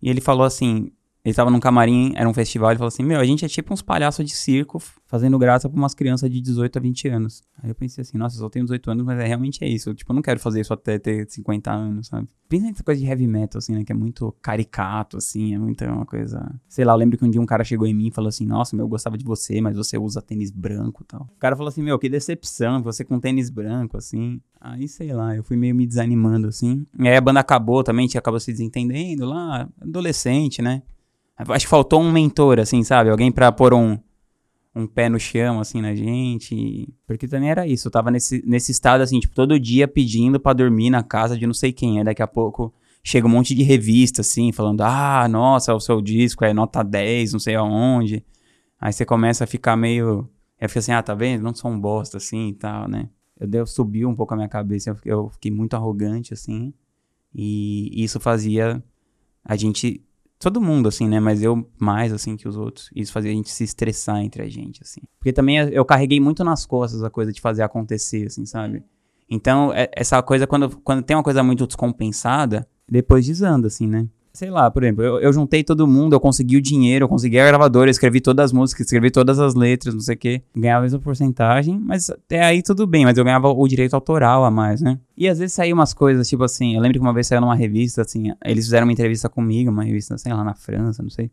e 0.00 0.08
ele 0.08 0.20
falou 0.20 0.44
assim, 0.44 0.92
ele 1.24 1.34
tava 1.34 1.50
num 1.50 1.60
camarim, 1.60 2.12
era 2.16 2.28
um 2.28 2.34
festival, 2.34 2.70
ele 2.70 2.78
falou 2.78 2.88
assim: 2.88 3.04
Meu, 3.04 3.20
a 3.20 3.24
gente 3.24 3.44
é 3.44 3.48
tipo 3.48 3.72
uns 3.72 3.80
palhaços 3.80 4.26
de 4.26 4.34
circo 4.34 4.82
fazendo 5.06 5.38
graça 5.38 5.68
pra 5.68 5.78
umas 5.78 5.94
crianças 5.94 6.28
de 6.28 6.40
18 6.40 6.76
a 6.76 6.82
20 6.82 7.08
anos. 7.08 7.44
Aí 7.62 7.70
eu 7.70 7.76
pensei 7.76 8.02
assim: 8.02 8.18
Nossa, 8.18 8.34
eu 8.34 8.40
só 8.40 8.48
tenho 8.48 8.64
18 8.64 8.90
anos, 8.90 9.04
mas 9.04 9.20
é, 9.20 9.26
realmente 9.28 9.62
é 9.62 9.68
isso. 9.68 9.90
Eu, 9.90 9.94
tipo, 9.94 10.10
eu 10.10 10.16
não 10.16 10.22
quero 10.22 10.40
fazer 10.40 10.60
isso 10.60 10.74
até 10.74 10.98
ter 10.98 11.30
50 11.30 11.70
anos, 11.70 12.08
sabe? 12.08 12.26
Pensa 12.48 12.66
nessa 12.66 12.82
coisa 12.82 13.00
de 13.00 13.06
heavy 13.06 13.28
metal, 13.28 13.60
assim, 13.60 13.72
né? 13.72 13.84
Que 13.84 13.92
é 13.92 13.94
muito 13.94 14.34
caricato, 14.42 15.16
assim, 15.16 15.54
é 15.54 15.58
muito 15.58 15.84
uma 15.84 16.04
coisa. 16.04 16.52
Sei 16.68 16.84
lá, 16.84 16.92
eu 16.92 16.96
lembro 16.96 17.16
que 17.16 17.24
um 17.24 17.30
dia 17.30 17.40
um 17.40 17.46
cara 17.46 17.62
chegou 17.62 17.86
em 17.86 17.94
mim 17.94 18.08
e 18.08 18.10
falou 18.10 18.28
assim: 18.28 18.44
Nossa, 18.44 18.74
meu, 18.74 18.84
eu 18.84 18.88
gostava 18.88 19.16
de 19.16 19.24
você, 19.24 19.60
mas 19.60 19.76
você 19.76 19.96
usa 19.96 20.20
tênis 20.20 20.50
branco 20.50 21.04
e 21.04 21.06
tal. 21.06 21.28
O 21.36 21.38
cara 21.38 21.54
falou 21.54 21.68
assim: 21.68 21.84
Meu, 21.84 22.00
que 22.00 22.08
decepção, 22.08 22.82
você 22.82 23.04
com 23.04 23.20
tênis 23.20 23.48
branco, 23.48 23.96
assim. 23.96 24.40
Aí, 24.60 24.88
sei 24.88 25.12
lá, 25.12 25.36
eu 25.36 25.44
fui 25.44 25.56
meio 25.56 25.74
me 25.74 25.86
desanimando, 25.86 26.48
assim. 26.48 26.84
E 26.98 27.06
aí 27.06 27.16
a 27.16 27.20
banda 27.20 27.38
acabou 27.38 27.84
também, 27.84 28.08
tinha 28.08 28.18
acabou 28.18 28.40
se 28.40 28.50
desentendendo 28.50 29.24
lá, 29.24 29.68
adolescente, 29.80 30.60
né? 30.60 30.82
Acho 31.36 31.64
que 31.66 31.70
faltou 31.70 32.00
um 32.00 32.12
mentor, 32.12 32.60
assim, 32.60 32.82
sabe? 32.82 33.10
Alguém 33.10 33.32
pra 33.32 33.50
pôr 33.50 33.74
um, 33.74 33.98
um 34.74 34.86
pé 34.86 35.08
no 35.08 35.18
chão, 35.18 35.60
assim, 35.60 35.80
na 35.80 35.94
gente. 35.94 36.92
Porque 37.06 37.26
também 37.26 37.50
era 37.50 37.66
isso. 37.66 37.88
Eu 37.88 37.92
tava 37.92 38.10
nesse, 38.10 38.42
nesse 38.46 38.72
estado, 38.72 39.00
assim, 39.00 39.18
tipo, 39.18 39.34
todo 39.34 39.58
dia 39.58 39.88
pedindo 39.88 40.38
para 40.38 40.52
dormir 40.52 40.90
na 40.90 41.02
casa 41.02 41.36
de 41.36 41.46
não 41.46 41.54
sei 41.54 41.72
quem. 41.72 41.98
Aí 41.98 42.04
daqui 42.04 42.22
a 42.22 42.26
pouco 42.26 42.72
chega 43.02 43.26
um 43.26 43.30
monte 43.30 43.54
de 43.54 43.62
revista, 43.62 44.20
assim, 44.20 44.52
falando: 44.52 44.82
ah, 44.82 45.26
nossa, 45.28 45.74
o 45.74 45.80
seu 45.80 46.00
disco 46.00 46.44
é 46.44 46.52
nota 46.52 46.82
10, 46.82 47.32
não 47.32 47.40
sei 47.40 47.54
aonde. 47.54 48.24
Aí 48.80 48.92
você 48.92 49.04
começa 49.04 49.44
a 49.44 49.46
ficar 49.46 49.76
meio. 49.76 50.28
Aí 50.60 50.68
fica 50.68 50.80
assim: 50.80 50.92
ah, 50.92 51.02
tá 51.02 51.14
vendo? 51.14 51.42
Não 51.42 51.54
sou 51.54 51.70
um 51.70 51.80
bosta, 51.80 52.18
assim 52.18 52.48
e 52.48 52.54
tal, 52.54 52.88
né? 52.88 53.08
Eu, 53.38 53.48
eu 53.50 54.08
um 54.08 54.14
pouco 54.14 54.34
a 54.34 54.36
minha 54.36 54.48
cabeça. 54.48 54.90
Eu, 54.90 54.96
eu 55.04 55.28
fiquei 55.30 55.50
muito 55.50 55.74
arrogante, 55.74 56.32
assim. 56.32 56.72
E 57.34 58.02
isso 58.02 58.20
fazia 58.20 58.82
a 59.44 59.56
gente 59.56 60.04
todo 60.42 60.60
mundo, 60.60 60.88
assim, 60.88 61.08
né? 61.08 61.20
Mas 61.20 61.42
eu 61.42 61.66
mais, 61.78 62.12
assim, 62.12 62.36
que 62.36 62.48
os 62.48 62.56
outros. 62.56 62.90
Isso 62.94 63.12
fazia 63.12 63.30
a 63.30 63.34
gente 63.34 63.50
se 63.50 63.64
estressar 63.64 64.18
entre 64.22 64.42
a 64.42 64.48
gente, 64.48 64.82
assim. 64.82 65.00
Porque 65.18 65.32
também 65.32 65.56
eu 65.56 65.84
carreguei 65.84 66.20
muito 66.20 66.42
nas 66.44 66.66
costas 66.66 67.02
a 67.02 67.10
coisa 67.10 67.32
de 67.32 67.40
fazer 67.40 67.62
acontecer, 67.62 68.26
assim, 68.26 68.44
sabe? 68.44 68.82
Então, 69.28 69.72
é, 69.72 69.88
essa 69.92 70.22
coisa, 70.22 70.46
quando, 70.46 70.76
quando 70.80 71.02
tem 71.02 71.16
uma 71.16 71.22
coisa 71.22 71.42
muito 71.42 71.66
descompensada, 71.66 72.68
depois 72.88 73.24
desanda, 73.24 73.68
assim, 73.68 73.86
né? 73.86 74.06
Sei 74.32 74.50
lá, 74.50 74.70
por 74.70 74.82
exemplo, 74.82 75.04
eu, 75.04 75.20
eu, 75.20 75.32
juntei 75.32 75.62
todo 75.62 75.86
mundo, 75.86 76.14
eu 76.14 76.20
consegui 76.20 76.56
o 76.56 76.60
dinheiro, 76.60 77.04
eu 77.04 77.08
consegui 77.08 77.38
a 77.38 77.46
gravadora, 77.46 77.90
escrevi 77.90 78.20
todas 78.20 78.46
as 78.46 78.52
músicas, 78.52 78.86
escrevi 78.86 79.10
todas 79.10 79.38
as 79.38 79.54
letras, 79.54 79.94
não 79.94 80.00
sei 80.00 80.14
o 80.14 80.18
quê. 80.18 80.42
Ganhava 80.56 80.80
a 80.80 80.82
mesma 80.82 80.98
porcentagem, 80.98 81.78
mas 81.78 82.08
até 82.08 82.42
aí 82.42 82.62
tudo 82.62 82.86
bem, 82.86 83.04
mas 83.04 83.18
eu 83.18 83.24
ganhava 83.24 83.48
o 83.48 83.68
direito 83.68 83.94
autoral 83.94 84.44
a 84.44 84.50
mais, 84.50 84.80
né? 84.80 84.98
E 85.16 85.28
às 85.28 85.38
vezes 85.38 85.54
saíam 85.54 85.76
umas 85.76 85.92
coisas, 85.92 86.28
tipo 86.28 86.42
assim, 86.42 86.74
eu 86.74 86.80
lembro 86.80 86.98
que 86.98 87.04
uma 87.04 87.12
vez 87.12 87.26
saiu 87.26 87.40
numa 87.40 87.54
revista, 87.54 88.02
assim, 88.02 88.32
eles 88.44 88.64
fizeram 88.64 88.86
uma 88.86 88.92
entrevista 88.92 89.28
comigo, 89.28 89.70
uma 89.70 89.84
revista, 89.84 90.16
sei 90.16 90.32
lá, 90.32 90.42
na 90.42 90.54
França, 90.54 91.02
não 91.02 91.10
sei. 91.10 91.30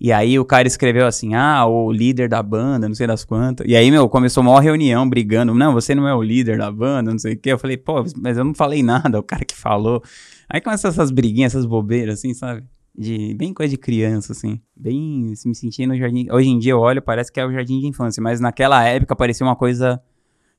E 0.00 0.12
aí 0.12 0.38
o 0.38 0.44
cara 0.44 0.68
escreveu 0.68 1.06
assim, 1.06 1.34
ah, 1.34 1.66
o 1.66 1.90
líder 1.90 2.28
da 2.28 2.40
banda, 2.40 2.86
não 2.86 2.94
sei 2.94 3.06
das 3.06 3.24
quantas. 3.24 3.66
E 3.68 3.74
aí, 3.74 3.90
meu, 3.90 4.08
começou 4.08 4.42
uma 4.44 4.60
reunião 4.60 5.08
brigando, 5.08 5.52
não, 5.52 5.74
você 5.74 5.92
não 5.92 6.06
é 6.06 6.14
o 6.14 6.22
líder 6.22 6.56
da 6.56 6.70
banda, 6.70 7.10
não 7.10 7.18
sei 7.18 7.34
o 7.34 7.36
quê. 7.36 7.52
Eu 7.52 7.58
falei, 7.58 7.76
pô, 7.76 8.04
mas 8.16 8.38
eu 8.38 8.44
não 8.44 8.54
falei 8.54 8.80
nada, 8.82 9.18
o 9.18 9.22
cara 9.24 9.44
que 9.44 9.56
falou. 9.56 10.00
Aí 10.48 10.60
começa 10.60 10.88
essas 10.88 11.10
briguinhas, 11.10 11.54
essas 11.54 11.66
bobeiras, 11.66 12.18
assim, 12.18 12.32
sabe? 12.32 12.64
De, 12.96 13.34
bem 13.34 13.52
coisa 13.52 13.70
de 13.70 13.76
criança, 13.76 14.32
assim. 14.32 14.60
Bem, 14.74 15.34
se 15.36 15.46
me 15.46 15.54
sentindo 15.54 15.92
no 15.92 15.98
jardim. 15.98 16.26
Hoje 16.30 16.48
em 16.48 16.58
dia 16.58 16.72
eu 16.72 16.80
olho, 16.80 17.02
parece 17.02 17.30
que 17.30 17.38
é 17.38 17.46
o 17.46 17.52
jardim 17.52 17.80
de 17.80 17.86
infância, 17.86 18.22
mas 18.22 18.40
naquela 18.40 18.82
época 18.84 19.14
parecia 19.14 19.46
uma 19.46 19.54
coisa 19.54 20.02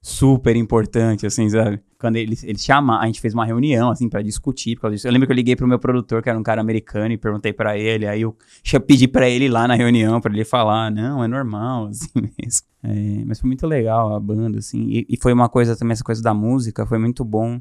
super 0.01 0.55
importante, 0.55 1.25
assim, 1.25 1.49
sabe? 1.49 1.81
Quando 1.99 2.15
eles, 2.15 2.43
eles 2.43 2.65
a 2.69 3.05
gente 3.05 3.19
fez 3.19 3.33
uma 3.33 3.45
reunião, 3.45 3.89
assim, 3.89 4.07
para 4.07 4.21
discutir 4.21 4.75
por 4.75 4.83
causa 4.83 4.95
disso. 4.95 5.07
Eu 5.07 5.11
lembro 5.11 5.27
que 5.27 5.33
eu 5.33 5.35
liguei 5.35 5.55
pro 5.55 5.67
meu 5.67 5.77
produtor, 5.77 6.23
que 6.23 6.29
era 6.29 6.39
um 6.39 6.43
cara 6.43 6.61
americano, 6.61 7.11
e 7.11 7.17
perguntei 7.17 7.51
para 7.51 7.77
ele, 7.77 8.07
aí 8.07 8.21
eu 8.21 8.35
pedi 8.87 9.07
para 9.07 9.27
ele 9.27 9.49
lá 9.49 9.67
na 9.67 9.75
reunião, 9.75 10.21
para 10.21 10.31
ele 10.33 10.45
falar, 10.45 10.89
não, 10.89 11.23
é 11.23 11.27
normal, 11.27 11.87
assim 11.91 12.07
mesmo. 12.15 12.67
É, 12.81 13.25
mas 13.25 13.39
foi 13.41 13.47
muito 13.49 13.67
legal 13.67 14.15
a 14.15 14.19
banda, 14.19 14.59
assim, 14.59 14.87
e, 14.89 15.05
e 15.09 15.17
foi 15.17 15.33
uma 15.33 15.49
coisa 15.49 15.75
também, 15.75 15.91
essa 15.91 16.03
coisa 16.03 16.21
da 16.21 16.33
música, 16.33 16.85
foi 16.85 16.97
muito 16.97 17.25
bom 17.25 17.59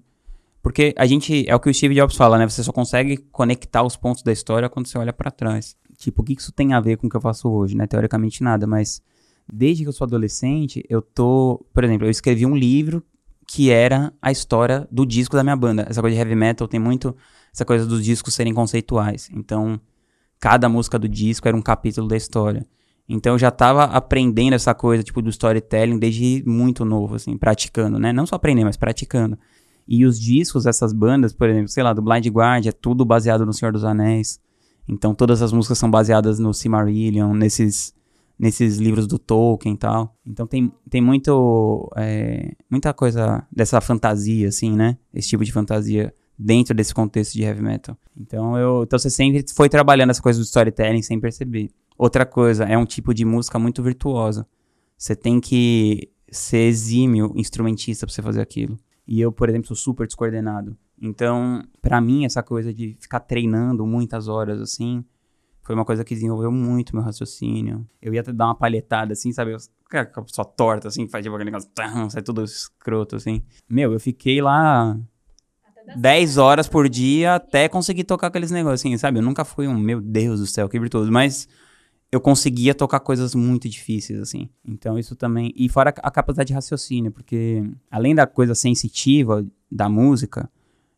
porque 0.62 0.94
a 0.96 1.06
gente, 1.06 1.49
é 1.49 1.55
o 1.55 1.60
que 1.60 1.70
o 1.70 1.75
Steve 1.75 1.94
Jobs 1.94 2.16
fala, 2.16 2.38
né? 2.38 2.49
Você 2.49 2.62
só 2.62 2.72
consegue 2.72 3.16
conectar 3.31 3.82
os 3.82 3.96
pontos 3.96 4.22
da 4.22 4.32
história 4.32 4.69
quando 4.69 4.87
você 4.87 4.99
olha 4.99 5.12
para 5.12 5.31
trás. 5.31 5.76
Tipo, 5.96 6.22
o 6.22 6.25
que 6.25 6.32
isso 6.34 6.52
tem 6.52 6.72
a 6.72 6.81
ver 6.81 6.96
com 6.96 7.06
o 7.06 7.10
que 7.10 7.16
eu 7.16 7.20
faço 7.20 7.49
hoje, 7.49 7.76
né? 7.76 7.87
Teoricamente 7.87 8.43
nada, 8.43 8.66
mas 8.66 9.02
desde 9.52 9.82
que 9.82 9.88
eu 9.88 9.93
sou 9.93 10.05
adolescente, 10.05 10.84
eu 10.88 11.00
tô, 11.00 11.64
por 11.72 11.84
exemplo, 11.84 12.06
eu 12.06 12.10
escrevi 12.10 12.44
um 12.44 12.56
livro 12.56 13.02
que 13.46 13.70
era 13.70 14.12
a 14.20 14.31
história 14.31 14.87
do 14.90 15.06
disco 15.06 15.34
da 15.34 15.43
minha 15.43 15.56
banda. 15.56 15.87
Essa 15.88 16.00
coisa 16.00 16.14
de 16.14 16.20
heavy 16.20 16.34
metal 16.34 16.69
tem 16.69 16.78
muito 16.78 17.16
essa 17.52 17.64
coisa 17.64 17.87
dos 17.87 18.05
discos 18.05 18.34
serem 18.34 18.52
conceituais. 18.52 19.31
Então, 19.32 19.81
cada 20.38 20.69
música 20.69 20.99
do 20.99 21.08
disco 21.08 21.49
era 21.49 21.56
um 21.56 21.62
capítulo 21.62 22.06
da 22.06 22.16
história. 22.16 22.66
Então 23.08 23.32
eu 23.34 23.38
já 23.38 23.50
tava 23.50 23.84
aprendendo 23.84 24.52
essa 24.52 24.75
coisa, 24.75 25.02
tipo, 25.02 25.22
do 25.22 25.31
storytelling 25.31 25.98
desde 25.98 26.43
muito 26.46 26.84
novo, 26.84 27.15
assim, 27.15 27.38
praticando, 27.38 27.98
né? 27.98 28.12
Não 28.12 28.27
só 28.27 28.36
aprendendo, 28.36 28.67
mas 28.67 28.77
praticando. 28.77 29.38
E 29.88 30.04
os 30.04 30.20
discos 30.20 30.64
dessas 30.64 30.92
bandas, 30.92 31.32
por 31.32 31.48
exemplo, 31.48 31.68
sei 31.68 31.82
lá, 31.82 31.94
do 31.94 32.02
Blind 32.02 32.26
Guard, 32.26 32.66
é 32.66 32.72
tudo 32.72 33.06
baseado 33.06 33.46
no 33.46 33.54
Senhor 33.54 33.72
dos 33.72 33.84
Anéis. 33.84 34.38
Então 34.86 35.14
todas 35.14 35.40
as 35.40 35.50
músicas 35.50 35.78
são 35.78 35.90
baseadas 35.90 36.38
no 36.38 36.52
Silmarillion, 36.52 37.32
nesses, 37.32 37.94
nesses 38.38 38.76
livros 38.76 39.06
do 39.06 39.18
Tolkien 39.18 39.74
e 39.74 39.78
tal. 39.78 40.14
Então 40.26 40.46
tem, 40.46 40.70
tem 40.90 41.00
muito, 41.00 41.90
é, 41.96 42.52
muita 42.70 42.92
coisa 42.92 43.46
dessa 43.50 43.80
fantasia, 43.80 44.48
assim, 44.48 44.76
né? 44.76 44.98
Esse 45.12 45.30
tipo 45.30 45.42
de 45.42 45.52
fantasia 45.52 46.12
dentro 46.38 46.74
desse 46.74 46.92
contexto 46.92 47.32
de 47.32 47.42
heavy 47.42 47.62
metal. 47.62 47.96
Então 48.14 48.58
eu, 48.58 48.82
então 48.82 48.98
você 48.98 49.08
sempre 49.08 49.42
foi 49.54 49.70
trabalhando 49.70 50.10
essa 50.10 50.22
coisa 50.22 50.38
do 50.38 50.44
storytelling 50.44 51.02
sem 51.02 51.18
perceber. 51.18 51.70
Outra 51.96 52.26
coisa, 52.26 52.64
é 52.64 52.76
um 52.76 52.84
tipo 52.84 53.14
de 53.14 53.24
música 53.24 53.58
muito 53.58 53.82
virtuosa. 53.82 54.46
Você 54.98 55.16
tem 55.16 55.40
que 55.40 56.10
ser 56.30 56.68
exímio 56.68 57.32
instrumentista 57.34 58.06
pra 58.06 58.14
você 58.14 58.20
fazer 58.20 58.42
aquilo. 58.42 58.78
E 59.08 59.20
eu, 59.22 59.32
por 59.32 59.48
exemplo, 59.48 59.67
sou 59.67 59.77
super 59.77 60.06
descoordenado. 60.06 60.77
Então, 61.00 61.65
para 61.81 61.98
mim, 61.98 62.27
essa 62.27 62.43
coisa 62.43 62.74
de 62.74 62.94
ficar 63.00 63.20
treinando 63.20 63.86
muitas 63.86 64.29
horas 64.29 64.60
assim, 64.60 65.03
foi 65.62 65.74
uma 65.74 65.84
coisa 65.84 66.05
que 66.05 66.15
desenvolveu 66.15 66.53
muito 66.53 66.94
meu 66.94 67.03
raciocínio. 67.03 67.88
Eu 68.03 68.12
ia 68.12 68.22
dar 68.22 68.46
uma 68.46 68.55
palhetada 68.55 69.15
assim, 69.15 69.32
sabe? 69.32 69.53
Eu, 69.53 69.58
só 70.27 70.44
torta 70.44 70.88
assim, 70.88 71.08
faz 71.08 71.24
tipo 71.24 71.34
aquele 71.34 71.50
negócio, 71.50 71.70
sai 72.10 72.20
tudo 72.20 72.44
escroto 72.44 73.17
assim. 73.17 73.43
Meu, 73.69 73.94
eu 73.94 74.00
fiquei 74.00 74.43
lá 74.43 74.98
10 75.96 76.36
horas 76.36 76.69
por 76.69 76.86
dia 76.88 77.36
até 77.36 77.69
conseguir 77.69 78.05
tocar 78.05 78.27
aqueles 78.27 78.50
negocinhos, 78.50 79.00
sabe? 79.00 79.20
Eu 79.20 79.22
nunca 79.22 79.44
fui 79.44 79.67
um, 79.67 79.79
meu 79.79 80.03
Deus 80.03 80.41
do 80.41 80.46
céu, 80.46 80.69
que 80.69 80.79
virtuoso, 80.79 81.10
mas 81.10 81.48
eu 82.10 82.20
conseguia 82.20 82.74
tocar 82.74 83.00
coisas 83.00 83.34
muito 83.34 83.69
difíceis, 83.69 84.20
assim. 84.20 84.48
Então 84.65 84.98
isso 84.98 85.15
também. 85.15 85.53
E 85.55 85.69
fora 85.69 85.91
a 85.91 86.10
capacidade 86.10 86.48
de 86.48 86.55
raciocínio, 86.55 87.10
porque 87.10 87.62
além 87.91 88.15
da 88.15 88.27
coisa 88.27 88.55
sensitiva 88.55 89.46
da 89.70 89.88
música, 89.88 90.50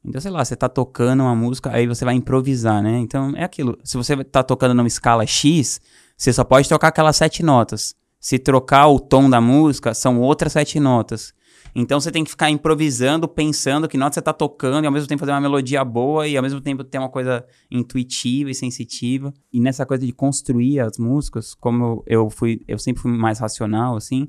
então 0.05 0.21
sei 0.21 0.31
lá, 0.31 0.45
você 0.45 0.57
tá 0.57 0.69
tocando 0.69 1.21
uma 1.21 1.35
música, 1.35 1.71
aí 1.73 1.87
você 1.87 2.05
vai 2.05 2.15
improvisar, 2.15 2.83
né? 2.83 2.99
Então 2.99 3.35
é 3.37 3.45
aquilo. 3.45 3.79
Se 3.83 3.97
você 3.97 4.23
tá 4.25 4.43
tocando 4.43 4.75
numa 4.75 4.89
escala 4.89 5.27
X, 5.27 5.81
você 6.17 6.33
só 6.33 6.45
pode 6.45 6.69
tocar 6.69 6.89
aquelas 6.89 7.17
sete 7.17 7.43
notas. 7.43 7.95
Se 8.21 8.39
trocar 8.39 8.87
o 8.89 9.01
tom 9.01 9.29
da 9.29 9.41
música, 9.41 9.95
são 9.95 10.21
outras 10.21 10.53
sete 10.53 10.79
notas. 10.79 11.33
Então 11.75 12.01
você 12.01 12.11
tem 12.11 12.25
que 12.25 12.31
ficar 12.31 12.51
improvisando, 12.51 13.29
pensando 13.29 13.89
que 13.89 13.97
nota 13.97 14.15
você 14.15 14.23
tá 14.23 14.33
tocando, 14.33 14.85
e 14.85 14.87
ao 14.87 14.93
mesmo 14.93 15.09
tempo 15.09 15.21
fazer 15.21 15.33
uma 15.33 15.41
melodia 15.41 15.85
boa, 15.85 16.27
e 16.27 16.37
ao 16.37 16.43
mesmo 16.43 16.61
tempo 16.61 16.83
ter 16.85 16.99
uma 16.99 17.09
coisa 17.09 17.45
intuitiva 17.71 18.51
e 18.51 18.55
sensitiva. 18.55 19.33
E 19.53 19.61
nessa 19.61 19.87
coisa 19.87 20.05
de 20.05 20.13
construir 20.13 20.81
as 20.81 20.99
músicas, 20.99 21.55
como 21.55 22.03
eu 22.07 22.29
fui, 22.31 22.61
eu 22.67 22.79
sempre 22.79 23.03
fui 23.03 23.13
mais 23.13 23.39
racional, 23.39 23.97
assim, 23.97 24.29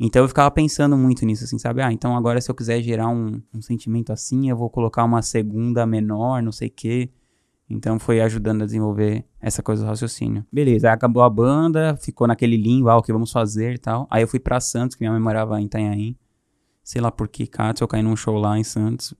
então 0.00 0.22
eu 0.22 0.28
ficava 0.28 0.50
pensando 0.50 0.96
muito 0.96 1.26
nisso, 1.26 1.44
assim, 1.44 1.58
sabe? 1.58 1.82
Ah, 1.82 1.92
então 1.92 2.16
agora 2.16 2.40
se 2.40 2.50
eu 2.50 2.54
quiser 2.54 2.80
gerar 2.82 3.08
um, 3.08 3.42
um 3.52 3.60
sentimento 3.60 4.12
assim, 4.12 4.48
eu 4.48 4.56
vou 4.56 4.70
colocar 4.70 5.02
uma 5.02 5.22
segunda 5.22 5.84
menor, 5.84 6.40
não 6.40 6.52
sei 6.52 6.68
o 6.68 6.72
quê. 6.72 7.10
Então 7.68 7.98
foi 7.98 8.20
ajudando 8.20 8.62
a 8.62 8.64
desenvolver 8.64 9.24
essa 9.40 9.62
coisa 9.62 9.82
do 9.82 9.88
raciocínio. 9.88 10.44
Beleza, 10.52 10.88
aí 10.88 10.94
acabou 10.94 11.22
a 11.22 11.28
banda, 11.28 11.96
ficou 11.96 12.26
naquele 12.26 12.56
limbo, 12.56 12.88
ah, 12.88 12.96
o 12.96 13.02
que 13.02 13.12
vamos 13.12 13.32
fazer 13.32 13.74
e 13.74 13.78
tal. 13.78 14.06
Aí 14.08 14.22
eu 14.22 14.28
fui 14.28 14.38
para 14.38 14.60
Santos, 14.60 14.96
que 14.96 15.02
minha 15.02 15.12
mãe 15.12 15.20
morava 15.20 15.60
em 15.60 15.64
Itanhaém. 15.64 16.16
Sei 16.88 17.02
lá 17.02 17.12
por 17.12 17.28
que, 17.28 17.46
Katsu, 17.46 17.84
eu 17.84 17.88
caí 17.88 18.02
num 18.02 18.16
show 18.16 18.38
lá 18.38 18.58
em 18.58 18.64
Santos, 18.64 19.12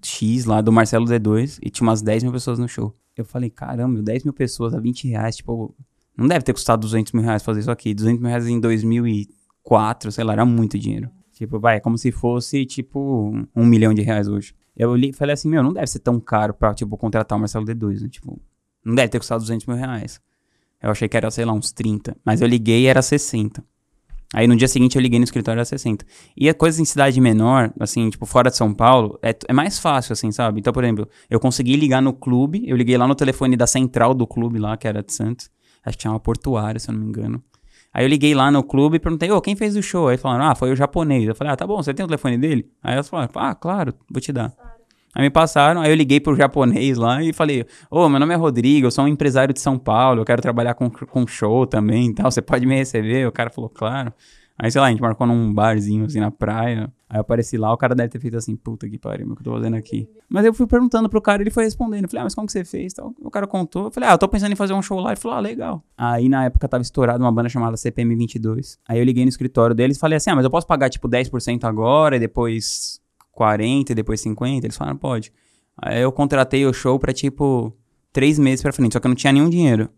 X, 0.00 0.44
lá 0.44 0.60
do 0.60 0.70
Marcelo 0.70 1.06
D2, 1.06 1.58
e 1.60 1.68
tinha 1.70 1.84
umas 1.84 2.00
10 2.00 2.22
mil 2.22 2.30
pessoas 2.30 2.56
no 2.56 2.68
show. 2.68 2.94
Eu 3.16 3.24
falei, 3.24 3.50
caramba, 3.50 4.00
10 4.00 4.22
mil 4.22 4.32
pessoas 4.32 4.72
a 4.72 4.78
20 4.78 5.08
reais, 5.08 5.34
tipo, 5.34 5.74
não 6.16 6.28
deve 6.28 6.44
ter 6.44 6.52
custado 6.52 6.82
200 6.82 7.12
mil 7.12 7.24
reais 7.24 7.42
fazer 7.42 7.58
isso 7.58 7.70
aqui. 7.72 7.92
200 7.92 8.20
mil 8.20 8.28
reais 8.28 8.46
em 8.46 8.60
2004, 8.60 10.12
sei 10.12 10.22
lá, 10.22 10.34
era 10.34 10.44
muito 10.46 10.78
dinheiro. 10.78 11.10
Tipo, 11.32 11.58
vai, 11.58 11.78
é 11.78 11.80
como 11.80 11.98
se 11.98 12.12
fosse, 12.12 12.64
tipo, 12.64 13.32
um 13.56 13.66
milhão 13.66 13.92
de 13.92 14.02
reais 14.02 14.28
hoje. 14.28 14.54
Eu 14.76 14.94
li, 14.94 15.12
falei 15.12 15.34
assim, 15.34 15.48
meu, 15.48 15.64
não 15.64 15.72
deve 15.72 15.88
ser 15.88 15.98
tão 15.98 16.20
caro 16.20 16.54
pra, 16.54 16.74
tipo, 16.74 16.96
contratar 16.96 17.36
o 17.36 17.40
Marcelo 17.40 17.66
D2, 17.66 18.02
né? 18.02 18.08
Tipo, 18.08 18.40
não 18.84 18.94
deve 18.94 19.08
ter 19.08 19.18
custado 19.18 19.40
200 19.40 19.66
mil 19.66 19.76
reais. 19.76 20.20
Eu 20.80 20.92
achei 20.92 21.08
que 21.08 21.16
era, 21.16 21.28
sei 21.32 21.44
lá, 21.44 21.52
uns 21.52 21.72
30. 21.72 22.16
Mas 22.24 22.40
eu 22.40 22.46
liguei 22.46 22.82
e 22.82 22.86
era 22.86 23.02
60. 23.02 23.64
Aí 24.34 24.46
no 24.46 24.56
dia 24.56 24.68
seguinte 24.68 24.96
eu 24.96 25.02
liguei 25.02 25.18
no 25.18 25.24
escritório 25.24 25.58
era 25.58 25.64
60. 25.64 26.04
E 26.36 26.48
a 26.48 26.54
coisa 26.54 26.82
em 26.82 26.84
cidade 26.84 27.20
menor, 27.20 27.72
assim, 27.78 28.10
tipo, 28.10 28.26
fora 28.26 28.50
de 28.50 28.56
São 28.56 28.74
Paulo, 28.74 29.18
é, 29.22 29.34
é 29.48 29.52
mais 29.52 29.78
fácil, 29.78 30.12
assim, 30.12 30.32
sabe? 30.32 30.60
Então, 30.60 30.72
por 30.72 30.82
exemplo, 30.82 31.08
eu 31.30 31.38
consegui 31.38 31.76
ligar 31.76 32.02
no 32.02 32.12
clube, 32.12 32.64
eu 32.66 32.76
liguei 32.76 32.96
lá 32.96 33.06
no 33.06 33.14
telefone 33.14 33.56
da 33.56 33.66
central 33.66 34.14
do 34.14 34.26
clube 34.26 34.58
lá, 34.58 34.76
que 34.76 34.88
era 34.88 35.02
de 35.02 35.12
Santos. 35.12 35.48
Acho 35.84 35.96
que 35.96 36.02
tinha 36.02 36.12
uma 36.12 36.20
portuária, 36.20 36.80
se 36.80 36.90
eu 36.90 36.94
não 36.94 37.00
me 37.00 37.08
engano. 37.08 37.42
Aí 37.94 38.04
eu 38.04 38.08
liguei 38.08 38.34
lá 38.34 38.50
no 38.50 38.62
clube 38.62 38.96
e 38.96 39.00
perguntei, 39.00 39.30
ô, 39.30 39.40
quem 39.40 39.56
fez 39.56 39.76
o 39.76 39.82
show? 39.82 40.08
Aí 40.08 40.18
falaram, 40.18 40.50
ah, 40.50 40.54
foi 40.54 40.70
o 40.72 40.76
japonês. 40.76 41.26
Eu 41.26 41.34
falei, 41.34 41.52
ah, 41.52 41.56
tá 41.56 41.66
bom, 41.66 41.82
você 41.82 41.94
tem 41.94 42.04
o 42.04 42.08
telefone 42.08 42.36
dele? 42.36 42.70
Aí 42.82 42.94
elas 42.94 43.08
falaram, 43.08 43.30
ah, 43.36 43.54
claro, 43.54 43.94
vou 44.10 44.20
te 44.20 44.32
dar. 44.32 44.52
Aí 45.16 45.22
me 45.22 45.30
passaram, 45.30 45.80
aí 45.80 45.90
eu 45.90 45.94
liguei 45.94 46.20
pro 46.20 46.36
japonês 46.36 46.98
lá 46.98 47.22
e 47.22 47.32
falei, 47.32 47.64
ô, 47.90 48.06
meu 48.06 48.20
nome 48.20 48.34
é 48.34 48.36
Rodrigo, 48.36 48.86
eu 48.86 48.90
sou 48.90 49.02
um 49.02 49.08
empresário 49.08 49.54
de 49.54 49.60
São 49.60 49.78
Paulo, 49.78 50.20
eu 50.20 50.26
quero 50.26 50.42
trabalhar 50.42 50.74
com, 50.74 50.90
com 50.90 51.26
show 51.26 51.66
também 51.66 52.10
e 52.10 52.14
tal, 52.14 52.30
você 52.30 52.42
pode 52.42 52.66
me 52.66 52.76
receber? 52.76 53.26
O 53.26 53.32
cara 53.32 53.48
falou, 53.48 53.70
claro. 53.70 54.12
Aí, 54.58 54.70
sei 54.70 54.78
lá, 54.78 54.88
a 54.88 54.90
gente 54.90 55.00
marcou 55.00 55.26
num 55.26 55.54
barzinho, 55.54 56.04
assim, 56.04 56.20
na 56.20 56.30
praia. 56.30 56.92
Aí 57.08 57.16
eu 57.16 57.22
apareci 57.22 57.56
lá, 57.56 57.72
o 57.72 57.78
cara 57.78 57.94
deve 57.94 58.10
ter 58.10 58.20
feito 58.20 58.36
assim, 58.36 58.54
puta 58.54 58.86
que 58.88 58.98
pariu, 58.98 59.26
o 59.26 59.34
que 59.34 59.40
eu 59.40 59.44
tô 59.44 59.52
fazendo 59.52 59.76
aqui. 59.76 60.06
Mas 60.28 60.44
eu 60.44 60.52
fui 60.52 60.66
perguntando 60.66 61.08
pro 61.08 61.20
cara, 61.22 61.42
ele 61.42 61.50
foi 61.50 61.64
respondendo. 61.64 62.04
Eu 62.04 62.10
falei, 62.10 62.20
ah, 62.20 62.24
mas 62.24 62.34
como 62.34 62.46
que 62.46 62.52
você 62.52 62.64
fez? 62.64 62.92
Tal. 62.92 63.14
O 63.20 63.30
cara 63.30 63.46
contou. 63.46 63.86
Eu 63.86 63.90
falei, 63.90 64.10
ah, 64.10 64.12
eu 64.12 64.18
tô 64.18 64.28
pensando 64.28 64.52
em 64.52 64.56
fazer 64.56 64.74
um 64.74 64.82
show 64.82 65.00
lá. 65.00 65.12
Ele 65.12 65.20
falou, 65.20 65.38
ah, 65.38 65.40
legal. 65.40 65.82
Aí 65.96 66.28
na 66.28 66.44
época 66.44 66.68
tava 66.68 66.82
estourado 66.82 67.24
uma 67.24 67.32
banda 67.32 67.48
chamada 67.48 67.76
CPM 67.76 68.14
22. 68.16 68.78
Aí 68.86 68.98
eu 68.98 69.04
liguei 69.04 69.24
no 69.24 69.30
escritório 69.30 69.74
deles 69.74 69.96
e 69.96 70.00
falei 70.00 70.16
assim, 70.16 70.28
ah, 70.28 70.36
mas 70.36 70.44
eu 70.44 70.50
posso 70.50 70.66
pagar 70.66 70.90
tipo 70.90 71.08
10% 71.08 71.64
agora 71.64 72.16
e 72.16 72.18
depois 72.18 73.00
40% 73.38 73.90
e 73.90 73.94
depois 73.94 74.22
50%? 74.22 74.64
Eles 74.64 74.76
falaram, 74.76 74.96
pode. 74.96 75.32
Aí 75.76 76.00
eu 76.00 76.10
contratei 76.10 76.64
o 76.64 76.72
show 76.72 76.98
pra, 76.98 77.12
tipo, 77.12 77.76
três 78.12 78.38
meses 78.38 78.62
pra 78.62 78.72
frente, 78.72 78.94
só 78.94 79.00
que 79.00 79.06
eu 79.06 79.10
não 79.10 79.16
tinha 79.16 79.32
nenhum 79.32 79.50
dinheiro. 79.50 79.90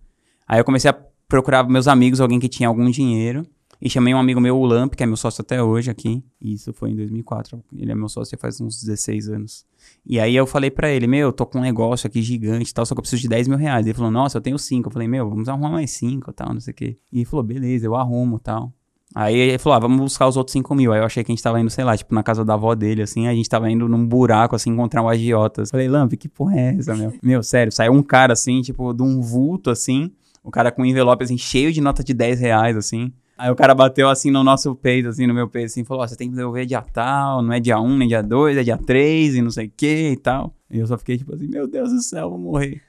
Aí 0.46 0.58
eu 0.58 0.64
comecei 0.64 0.90
a 0.90 0.98
procurar 1.28 1.68
meus 1.68 1.86
amigos, 1.86 2.20
alguém 2.20 2.40
que 2.40 2.48
tinha 2.48 2.68
algum 2.68 2.90
dinheiro. 2.90 3.46
E 3.80 3.88
chamei 3.88 4.12
um 4.12 4.18
amigo 4.18 4.40
meu, 4.40 4.58
o 4.58 4.66
Lamp, 4.66 4.94
que 4.94 5.04
é 5.04 5.06
meu 5.06 5.16
sócio 5.16 5.40
até 5.40 5.62
hoje 5.62 5.88
aqui. 5.88 6.24
Isso 6.40 6.72
foi 6.72 6.90
em 6.90 6.96
2004. 6.96 7.62
Ele 7.76 7.92
é 7.92 7.94
meu 7.94 8.08
sócio 8.08 8.36
faz 8.36 8.60
uns 8.60 8.82
16 8.82 9.28
anos. 9.28 9.64
E 10.04 10.18
aí 10.18 10.34
eu 10.34 10.48
falei 10.48 10.68
para 10.68 10.90
ele, 10.90 11.06
meu, 11.06 11.28
eu 11.28 11.32
tô 11.32 11.46
com 11.46 11.58
um 11.58 11.62
negócio 11.62 12.08
aqui 12.08 12.20
gigante 12.20 12.70
e 12.70 12.74
tal, 12.74 12.84
só 12.84 12.92
que 12.94 12.98
eu 12.98 13.02
preciso 13.02 13.22
de 13.22 13.28
10 13.28 13.46
mil 13.46 13.56
reais. 13.56 13.86
Ele 13.86 13.94
falou, 13.94 14.10
nossa, 14.10 14.36
eu 14.36 14.42
tenho 14.42 14.58
5. 14.58 14.88
Eu 14.88 14.92
falei, 14.92 15.06
meu, 15.06 15.30
vamos 15.30 15.48
arrumar 15.48 15.70
mais 15.70 15.92
5 15.92 16.28
e 16.28 16.34
tal, 16.34 16.52
não 16.52 16.60
sei 16.60 16.72
o 16.72 16.74
quê. 16.74 16.98
E 17.12 17.18
ele 17.18 17.24
falou, 17.24 17.44
beleza, 17.44 17.86
eu 17.86 17.94
arrumo 17.94 18.40
tal. 18.40 18.72
Aí 19.20 19.34
ele 19.34 19.58
falou, 19.58 19.76
ah, 19.76 19.80
vamos 19.80 19.98
buscar 19.98 20.28
os 20.28 20.36
outros 20.36 20.52
5 20.52 20.72
mil. 20.76 20.92
Aí 20.92 21.00
eu 21.00 21.04
achei 21.04 21.24
que 21.24 21.32
a 21.32 21.34
gente 21.34 21.42
tava 21.42 21.60
indo, 21.60 21.68
sei 21.68 21.82
lá, 21.82 21.96
tipo, 21.96 22.14
na 22.14 22.22
casa 22.22 22.44
da 22.44 22.54
avó 22.54 22.72
dele, 22.72 23.02
assim, 23.02 23.26
a 23.26 23.34
gente 23.34 23.48
tava 23.48 23.68
indo 23.68 23.88
num 23.88 24.06
buraco, 24.06 24.54
assim, 24.54 24.70
encontrar 24.70 25.02
um 25.02 25.08
agiotas. 25.08 25.72
Falei, 25.72 25.88
Lamp, 25.88 26.12
que 26.12 26.28
porra 26.28 26.56
é 26.56 26.76
essa, 26.78 26.94
meu? 26.94 27.12
meu, 27.20 27.42
sério, 27.42 27.72
saiu 27.72 27.94
um 27.94 28.00
cara, 28.00 28.34
assim, 28.34 28.62
tipo, 28.62 28.92
de 28.92 29.02
um 29.02 29.20
vulto, 29.20 29.70
assim, 29.70 30.12
o 30.40 30.52
cara 30.52 30.70
com 30.70 30.82
um 30.82 30.84
envelope, 30.84 31.24
assim, 31.24 31.36
cheio 31.36 31.72
de 31.72 31.80
nota 31.80 32.04
de 32.04 32.14
10 32.14 32.38
reais, 32.38 32.76
assim. 32.76 33.12
Aí 33.36 33.50
o 33.50 33.56
cara 33.56 33.74
bateu, 33.74 34.08
assim, 34.08 34.30
no 34.30 34.44
nosso 34.44 34.72
peito, 34.76 35.08
assim, 35.08 35.26
no 35.26 35.34
meu 35.34 35.48
peito, 35.48 35.66
assim, 35.66 35.82
falou, 35.82 36.02
ó, 36.02 36.04
oh, 36.04 36.08
você 36.08 36.14
tem 36.14 36.30
que 36.30 36.36
devolver 36.36 36.64
dia 36.64 36.80
tal, 36.80 37.42
não 37.42 37.52
é 37.52 37.58
dia 37.58 37.80
1, 37.80 37.96
nem 37.96 38.06
dia 38.06 38.22
2, 38.22 38.56
é 38.56 38.62
dia 38.62 38.78
3 38.78 39.34
e 39.34 39.42
não 39.42 39.50
sei 39.50 39.66
o 39.66 39.72
que 39.76 40.10
e 40.12 40.16
tal. 40.16 40.54
E 40.70 40.78
eu 40.78 40.86
só 40.86 40.96
fiquei, 40.96 41.18
tipo 41.18 41.34
assim, 41.34 41.48
meu 41.48 41.66
Deus 41.66 41.90
do 41.90 42.00
céu, 42.00 42.30
vou 42.30 42.38
morrer. 42.38 42.80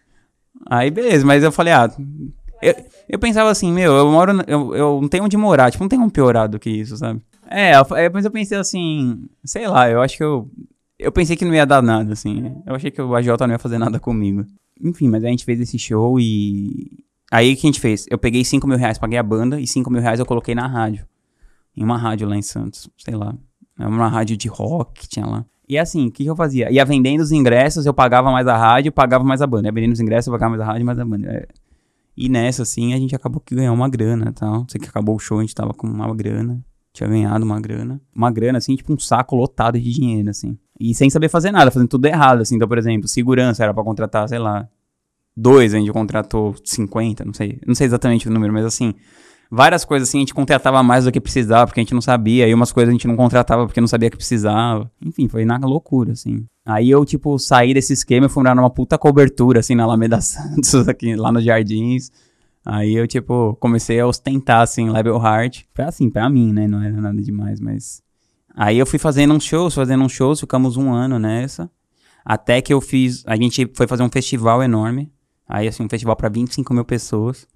Aí, 0.68 0.92
beleza, 0.92 1.26
mas 1.26 1.44
eu 1.44 1.52
falei, 1.52 1.74
ah, 1.74 1.90
eu, 2.62 2.76
eu 3.08 3.20
pensava 3.20 3.50
assim, 3.50 3.72
meu, 3.72 3.94
eu 3.94 4.12
moro. 4.12 4.44
Eu, 4.48 4.76
eu 4.76 5.02
não 5.02 5.08
tenho 5.08 5.24
onde 5.24 5.38
morar, 5.38 5.72
tipo, 5.72 5.84
não 5.84 5.90
tem 5.90 6.00
um 6.00 6.10
piorado 6.10 6.54
do 6.54 6.60
que 6.60 6.70
isso, 6.70 6.98
sabe? 6.98 7.22
É, 7.50 7.74
mas 8.14 8.26
eu 8.26 8.32
pensei 8.32 8.58
assim, 8.58 9.28
sei 9.44 9.68
lá, 9.68 9.90
eu 9.90 10.02
acho 10.02 10.18
que 10.18 10.24
eu. 10.24 10.50
Eu 10.98 11.12
pensei 11.12 11.36
que 11.36 11.46
não 11.46 11.56
ia 11.56 11.66
dar 11.66 11.82
nada, 11.82 12.12
assim. 12.14 12.62
Eu 12.66 12.76
achei 12.76 12.92
que 12.92 13.02
o 13.02 13.16
AJ 13.16 13.28
não 13.42 13.52
ia 13.52 13.60
fazer 13.60 13.78
nada 13.78 14.00
comigo. 14.00 14.46
Enfim, 14.82 15.08
mas 15.08 15.24
a 15.24 15.28
gente 15.28 15.46
fez 15.46 15.60
esse 15.60 15.80
show 15.80 16.20
e. 16.20 17.04
Aí 17.32 17.54
o 17.54 17.56
que 17.56 17.68
a 17.68 17.70
gente 17.70 17.80
fez? 17.80 18.06
Eu 18.10 18.18
peguei 18.18 18.44
5 18.44 18.68
mil 18.68 18.78
reais, 18.78 18.98
paguei 18.98 19.18
a 19.18 19.24
banda 19.24 19.60
e 19.60 19.68
5 19.68 19.90
mil 19.90 20.02
reais 20.02 20.20
eu 20.20 20.26
coloquei 20.26 20.56
na 20.56 20.68
rádio. 20.68 21.06
Em 21.76 21.84
uma 21.84 21.98
rádio 21.98 22.28
lá 22.28 22.36
em 22.36 22.42
Santos, 22.42 22.90
sei 22.98 23.16
lá. 23.16 23.36
É 23.80 23.88
uma 23.88 24.10
rádio 24.10 24.36
de 24.36 24.48
rock 24.48 25.08
tinha 25.08 25.26
lá. 25.26 25.46
E 25.68 25.78
assim, 25.78 26.08
o 26.08 26.12
que, 26.12 26.24
que, 26.24 26.30
eu 26.30 26.36
fazia? 26.36 26.72
Ia 26.72 26.84
vendendo 26.84 27.22
os 27.22 27.32
ingressos, 27.32 27.86
eu 27.86 27.94
pagava 27.94 28.32
mais 28.32 28.48
a 28.48 28.58
rádio, 28.58 28.92
pagava 28.92 29.24
mais 29.24 29.42
a 29.42 29.48
banda. 29.48 29.68
Ia 29.68 29.72
vendendo 29.72 29.94
os 29.94 30.00
ingressos, 30.00 30.28
eu 30.28 30.34
pagava 30.34 30.50
mais 30.50 30.62
a 30.62 30.66
rádio, 30.66 30.86
mais 30.86 31.00
a 31.00 31.06
banda. 31.06 31.48
E 32.22 32.28
nessa, 32.28 32.64
assim, 32.64 32.94
a 32.94 32.98
gente 32.98 33.16
acabou 33.16 33.40
que 33.40 33.56
ganhou 33.56 33.74
uma 33.74 33.88
grana 33.88 34.34
tal. 34.34 34.66
Sei 34.68 34.78
que 34.78 34.90
acabou 34.90 35.16
o 35.16 35.20
show, 35.20 35.40
a 35.40 35.42
gente 35.42 35.56
tava 35.56 35.74
com 35.74 35.88
uma 35.88 36.14
grana. 36.14 36.62
Tinha 36.92 37.08
ganhado 37.08 37.46
uma 37.46 37.62
grana. 37.62 38.02
Uma 38.14 38.30
grana, 38.30 38.58
assim, 38.58 38.76
tipo 38.76 38.92
um 38.92 39.00
saco 39.00 39.38
lotado 39.38 39.80
de 39.80 39.90
dinheiro, 39.90 40.30
assim. 40.30 40.60
E 40.78 40.94
sem 40.94 41.10
saber 41.10 41.30
fazer 41.30 41.50
nada, 41.50 41.72
fazendo 41.72 41.88
tudo 41.88 42.06
errado, 42.08 42.42
assim. 42.42 42.58
Então, 42.58 42.68
por 42.68 42.78
exemplo, 42.78 43.08
segurança 43.08 43.64
era 43.64 43.74
para 43.74 43.86
contratar, 43.86 44.28
sei 44.28 44.38
lá, 44.38 44.68
dois, 45.34 45.74
a 45.74 45.78
gente 45.78 45.94
contratou 45.94 46.54
50, 46.62 47.24
não 47.24 47.34
sei. 47.34 47.58
Não 47.66 47.74
sei 47.74 47.88
exatamente 47.88 48.28
o 48.28 48.32
número, 48.32 48.52
mas 48.52 48.66
assim, 48.66 48.94
várias 49.50 49.84
coisas 49.84 50.08
assim 50.08 50.20
a 50.20 50.22
gente 50.22 50.34
contratava 50.34 50.82
mais 50.84 51.06
do 51.06 51.12
que 51.12 51.20
precisava, 51.20 51.68
porque 51.68 51.80
a 51.80 51.84
gente 51.84 51.94
não 51.94 52.02
sabia, 52.02 52.48
e 52.48 52.54
umas 52.54 52.72
coisas 52.72 52.90
a 52.90 52.92
gente 52.92 53.08
não 53.08 53.16
contratava 53.16 53.66
porque 53.66 53.82
não 53.82 53.88
sabia 53.88 54.10
que 54.10 54.18
precisava. 54.18 54.92
Enfim, 55.04 55.28
foi 55.28 55.46
na 55.46 55.58
loucura, 55.58 56.12
assim. 56.12 56.46
Aí 56.66 56.90
eu, 56.90 57.04
tipo, 57.04 57.40
saí 57.40 57.74
desse 57.74 57.94
esquema 57.94 58.28
e 58.28 58.30
fui 58.30 58.44
morar 58.44 58.54
numa 58.54 58.70
puta 58.70 58.98
cobertura, 58.98 59.60
assim, 59.60 59.74
na 59.74 59.84
Alameda 59.84 60.22
Santos, 60.22 60.88
aqui, 60.88 61.16
lá 61.16 61.32
nos 61.32 61.44
Jardins. 61.44 62.12
Aí 62.64 62.94
eu, 62.94 63.08
tipo, 63.08 63.58
comecei 63.60 64.00
a 64.00 64.06
ostentar, 64.06 64.62
assim, 64.62 64.90
Level 64.90 65.16
Heart. 65.16 65.64
Pra, 65.74 65.88
assim, 65.88 66.10
pra 66.10 66.30
mim, 66.30 66.54
né? 66.54 66.68
Não 66.68 66.84
era 66.84 67.02
nada 67.02 67.20
demais, 67.22 67.60
mas... 67.60 68.04
Aí 68.56 68.78
eu 68.78 68.86
fui 68.86 69.00
fazendo 69.00 69.34
uns 69.34 69.44
shows, 69.44 69.74
fazendo 69.74 70.04
uns 70.04 70.12
shows, 70.12 70.40
ficamos 70.40 70.78
um 70.78 70.92
ano 70.92 71.18
nessa. 71.18 71.72
Até 72.24 72.62
que 72.62 72.72
eu 72.72 72.82
fiz... 72.82 73.24
A 73.26 73.36
gente 73.36 73.68
foi 73.74 73.88
fazer 73.88 74.04
um 74.04 74.10
festival 74.10 74.62
enorme. 74.62 75.12
Aí, 75.48 75.68
assim, 75.68 75.84
um 75.84 75.90
festival 75.90 76.16
pra 76.16 76.30
25 76.30 76.72
mil 76.74 76.86
pessoas. 76.86 77.48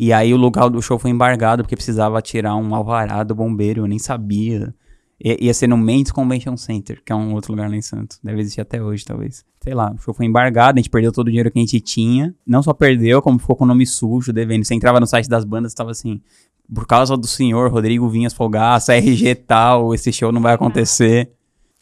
E 0.00 0.12
aí 0.12 0.32
o 0.32 0.36
lugar 0.36 0.70
do 0.70 0.80
show 0.80 0.96
foi 0.96 1.10
embargado 1.10 1.64
porque 1.64 1.74
precisava 1.74 2.22
tirar 2.22 2.54
um 2.54 2.72
alvará 2.72 3.24
do 3.24 3.34
bombeiro, 3.34 3.82
eu 3.82 3.86
nem 3.88 3.98
sabia. 3.98 4.72
I 5.20 5.36
ia 5.46 5.52
ser 5.52 5.66
no 5.66 5.76
Mendes 5.76 6.12
Convention 6.12 6.56
Center, 6.56 7.02
que 7.04 7.12
é 7.12 7.16
um 7.16 7.34
outro 7.34 7.52
lugar 7.52 7.68
lá 7.68 7.74
em 7.74 7.82
Santos. 7.82 8.20
Deve 8.22 8.40
existir 8.40 8.60
até 8.60 8.80
hoje, 8.80 9.04
talvez. 9.04 9.44
Sei 9.60 9.74
lá, 9.74 9.92
o 9.92 9.98
show 9.98 10.14
foi 10.14 10.24
embargado, 10.26 10.78
a 10.78 10.80
gente 10.80 10.88
perdeu 10.88 11.10
todo 11.10 11.26
o 11.26 11.30
dinheiro 11.30 11.50
que 11.50 11.58
a 11.58 11.62
gente 11.62 11.80
tinha. 11.80 12.32
Não 12.46 12.62
só 12.62 12.72
perdeu, 12.72 13.20
como 13.20 13.40
ficou 13.40 13.56
com 13.56 13.64
o 13.64 13.66
nome 13.66 13.84
sujo, 13.84 14.32
devendo. 14.32 14.64
Você 14.64 14.72
entrava 14.72 15.00
no 15.00 15.06
site 15.06 15.28
das 15.28 15.44
bandas, 15.44 15.74
tava 15.74 15.90
assim, 15.90 16.20
por 16.72 16.86
causa 16.86 17.16
do 17.16 17.26
senhor 17.26 17.68
Rodrigo 17.68 18.08
Vinhas 18.08 18.32
Folgaça, 18.32 18.94
RG 18.94 19.34
tal, 19.34 19.92
esse 19.92 20.12
show 20.12 20.30
não 20.30 20.40
vai 20.40 20.54
acontecer. 20.54 21.32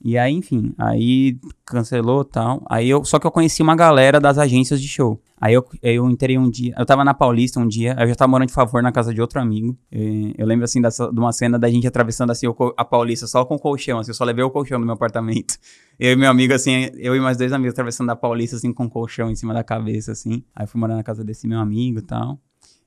E 0.03 0.19
aí, 0.19 0.33
enfim, 0.33 0.75
aí 0.77 1.39
cancelou 1.65 2.25
tal. 2.25 2.63
Aí 2.69 2.89
eu, 2.89 3.05
só 3.05 3.19
que 3.19 3.27
eu 3.27 3.31
conheci 3.31 3.63
uma 3.63 3.75
galera 3.75 4.21
das 4.21 4.39
agências 4.39 4.81
de 4.81 4.89
show. 4.89 5.21
Aí 5.41 5.55
eu, 5.55 5.67
eu 5.83 6.09
entrei 6.09 6.39
um 6.39 6.49
dia, 6.51 6.75
eu 6.79 6.87
tava 6.87 7.05
na 7.05 7.13
Paulista 7.13 7.61
um 7.61 7.69
dia, 7.69 7.95
eu 7.99 8.09
já 8.09 8.15
tava 8.15 8.31
morando 8.31 8.49
de 8.49 8.55
favor 8.55 8.83
na 8.83 8.91
casa 8.91 9.13
de 9.13 9.21
outro 9.21 9.41
amigo. 9.41 9.77
E 9.93 10.35
eu 10.37 10.47
lembro 10.47 10.65
assim 10.65 10.81
dessa, 10.81 11.11
de 11.11 11.19
uma 11.19 11.33
cena 11.33 11.59
da 11.59 11.69
gente 11.69 11.87
atravessando 11.87 12.31
assim 12.31 12.47
a 12.77 12.85
Paulista 12.85 13.27
só 13.27 13.45
com 13.45 13.59
colchão, 13.59 13.99
assim, 13.99 14.11
eu 14.11 14.15
só 14.15 14.25
levei 14.25 14.45
o 14.45 14.51
colchão 14.51 14.79
no 14.79 14.87
meu 14.87 14.95
apartamento. 14.95 15.57
Eu 15.99 16.13
e 16.13 16.17
meu 16.17 16.29
amigo, 16.29 16.53
assim, 16.53 16.91
eu 16.99 17.17
e 17.17 17.21
mais 17.21 17.39
dois 17.39 17.55
amigos 17.55 17.73
atravessando 17.73 18.11
a 18.11 18.17
Paulista 18.17 18.57
assim 18.57 18.71
com 18.71 18.87
colchão 18.87 19.31
em 19.31 19.35
cima 19.35 19.55
da 19.55 19.65
cabeça, 19.65 20.13
assim. 20.13 20.45
Aí 20.55 20.67
fui 20.67 20.79
morar 20.79 20.95
na 20.95 21.03
casa 21.03 21.25
desse 21.25 21.49
meu 21.49 21.59
amigo 21.59 22.01
e 22.01 22.03
tal. 22.03 22.39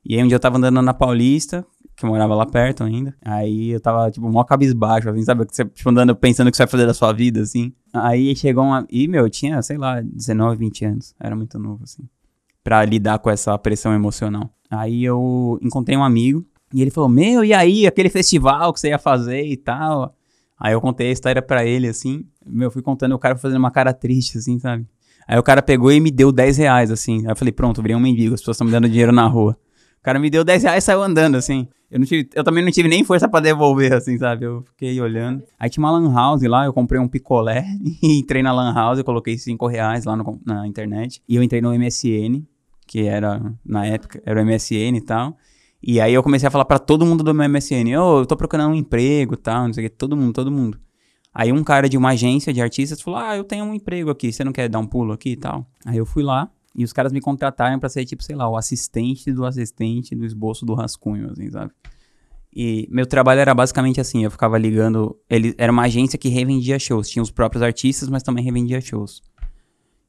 E 0.04 0.14
aí 0.14 0.22
um 0.22 0.28
dia 0.28 0.36
eu 0.36 0.40
tava 0.40 0.58
andando 0.58 0.80
na 0.80 0.94
Paulista, 0.94 1.66
que 2.00 2.06
morava 2.06 2.34
lá 2.34 2.46
perto 2.46 2.82
ainda. 2.82 3.14
Aí 3.22 3.70
eu 3.70 3.80
tava, 3.80 4.10
tipo, 4.10 4.28
mó 4.28 4.42
cabisbaixo, 4.44 5.08
assim, 5.10 5.22
sabe? 5.22 5.46
Você, 5.48 5.64
tipo, 5.64 5.88
andando 5.90 6.14
pensando 6.16 6.48
o 6.48 6.50
que 6.50 6.56
você 6.56 6.64
vai 6.64 6.70
fazer 6.70 6.86
da 6.86 6.94
sua 6.94 7.12
vida, 7.12 7.40
assim. 7.40 7.72
Aí 7.92 8.34
chegou 8.34 8.64
uma... 8.64 8.86
E, 8.90 9.06
meu, 9.06 9.24
eu 9.24 9.30
tinha, 9.30 9.60
sei 9.62 9.76
lá, 9.76 10.00
19, 10.00 10.56
20 10.56 10.84
anos. 10.84 11.14
Era 11.20 11.36
muito 11.36 11.58
novo, 11.58 11.84
assim. 11.84 12.08
Pra 12.64 12.84
lidar 12.84 13.18
com 13.18 13.30
essa 13.30 13.56
pressão 13.58 13.92
emocional. 13.94 14.50
Aí 14.70 15.04
eu 15.04 15.58
encontrei 15.62 15.96
um 15.96 16.04
amigo 16.04 16.44
e 16.72 16.80
ele 16.80 16.90
falou, 16.90 17.08
meu, 17.08 17.44
e 17.44 17.52
aí, 17.52 17.86
aquele 17.86 18.08
festival 18.08 18.72
que 18.72 18.80
você 18.80 18.88
ia 18.88 18.98
fazer 18.98 19.44
e 19.44 19.56
tal? 19.56 20.14
Aí 20.58 20.72
eu 20.72 20.80
contei 20.80 21.08
a 21.08 21.12
história 21.12 21.42
pra 21.42 21.64
ele, 21.64 21.88
assim. 21.88 22.24
Meu, 22.46 22.70
fui 22.70 22.82
contando, 22.82 23.14
o 23.14 23.18
cara 23.18 23.36
fazendo 23.36 23.58
uma 23.58 23.70
cara 23.70 23.92
triste, 23.92 24.38
assim, 24.38 24.58
sabe? 24.58 24.86
Aí 25.26 25.38
o 25.38 25.42
cara 25.42 25.62
pegou 25.62 25.92
e 25.92 26.00
me 26.00 26.10
deu 26.10 26.32
10 26.32 26.56
reais, 26.58 26.90
assim. 26.90 27.20
Aí 27.24 27.32
eu 27.32 27.36
falei, 27.36 27.52
pronto, 27.52 27.80
virei 27.80 27.96
um 27.96 28.00
mendigo, 28.00 28.34
as 28.34 28.40
pessoas 28.40 28.56
estão 28.56 28.66
me 28.66 28.72
dando 28.72 28.88
dinheiro 28.88 29.12
na 29.12 29.26
rua. 29.26 29.56
O 30.00 30.02
cara 30.02 30.18
me 30.18 30.30
deu 30.30 30.42
10 30.42 30.62
reais 30.62 30.84
e 30.84 30.86
saiu 30.86 31.02
andando, 31.02 31.36
assim. 31.36 31.68
Eu, 31.90 31.98
não 31.98 32.06
tive, 32.06 32.28
eu 32.34 32.42
também 32.42 32.64
não 32.64 32.70
tive 32.70 32.88
nem 32.88 33.04
força 33.04 33.28
pra 33.28 33.40
devolver, 33.40 33.92
assim, 33.92 34.16
sabe? 34.16 34.46
Eu 34.46 34.62
fiquei 34.62 34.98
olhando. 35.00 35.42
Aí 35.58 35.68
tinha 35.68 35.84
uma 35.84 35.90
lan 35.90 36.12
house 36.12 36.42
lá, 36.42 36.64
eu 36.64 36.72
comprei 36.72 37.00
um 37.00 37.08
picolé 37.08 37.64
e 38.02 38.18
entrei 38.18 38.42
na 38.42 38.52
lan 38.52 38.72
house, 38.72 38.98
eu 38.98 39.04
coloquei 39.04 39.36
5 39.36 39.66
reais 39.66 40.04
lá 40.04 40.16
no, 40.16 40.40
na 40.44 40.66
internet. 40.66 41.22
E 41.28 41.36
eu 41.36 41.42
entrei 41.42 41.60
no 41.60 41.74
MSN, 41.74 42.42
que 42.86 43.06
era, 43.06 43.42
na 43.64 43.84
época, 43.84 44.22
era 44.24 44.40
o 44.40 44.46
MSN 44.46 44.96
e 44.96 45.00
tal. 45.00 45.36
E 45.82 46.00
aí 46.00 46.14
eu 46.14 46.22
comecei 46.22 46.46
a 46.46 46.50
falar 46.50 46.64
para 46.64 46.78
todo 46.78 47.04
mundo 47.04 47.24
do 47.24 47.34
meu 47.34 47.48
MSN, 47.48 47.96
ô, 47.98 48.02
oh, 48.02 48.18
eu 48.20 48.26
tô 48.26 48.36
procurando 48.36 48.70
um 48.72 48.74
emprego 48.74 49.34
e 49.34 49.36
tal, 49.36 49.66
não 49.66 49.72
sei 49.72 49.86
o 49.86 49.90
que, 49.90 49.96
todo 49.96 50.16
mundo, 50.16 50.32
todo 50.32 50.50
mundo. 50.50 50.78
Aí 51.32 51.52
um 51.52 51.62
cara 51.62 51.88
de 51.88 51.96
uma 51.96 52.10
agência 52.10 52.52
de 52.52 52.60
artistas 52.60 53.00
falou, 53.00 53.18
ah, 53.18 53.36
eu 53.36 53.44
tenho 53.44 53.64
um 53.64 53.74
emprego 53.74 54.10
aqui, 54.10 54.32
você 54.32 54.44
não 54.44 54.52
quer 54.52 54.68
dar 54.68 54.78
um 54.78 54.86
pulo 54.86 55.12
aqui 55.12 55.30
e 55.30 55.36
tal? 55.36 55.66
Aí 55.86 55.96
eu 55.96 56.04
fui 56.04 56.22
lá, 56.22 56.50
e 56.80 56.84
os 56.84 56.92
caras 56.92 57.12
me 57.12 57.20
contrataram 57.20 57.78
para 57.78 57.88
ser, 57.88 58.04
tipo, 58.06 58.22
sei 58.22 58.34
lá, 58.34 58.48
o 58.48 58.56
assistente 58.56 59.30
do 59.32 59.44
assistente 59.44 60.14
do 60.14 60.24
esboço 60.24 60.64
do 60.64 60.74
rascunho, 60.74 61.30
assim, 61.30 61.50
sabe? 61.50 61.72
E 62.54 62.88
meu 62.90 63.06
trabalho 63.06 63.40
era 63.40 63.54
basicamente 63.54 64.00
assim, 64.00 64.24
eu 64.24 64.30
ficava 64.30 64.58
ligando, 64.58 65.16
ele 65.28 65.54
era 65.56 65.70
uma 65.70 65.82
agência 65.82 66.18
que 66.18 66.28
revendia 66.28 66.78
shows, 66.78 67.08
tinha 67.08 67.22
os 67.22 67.30
próprios 67.30 67.62
artistas, 67.62 68.08
mas 68.08 68.22
também 68.22 68.42
revendia 68.42 68.80
shows. 68.80 69.22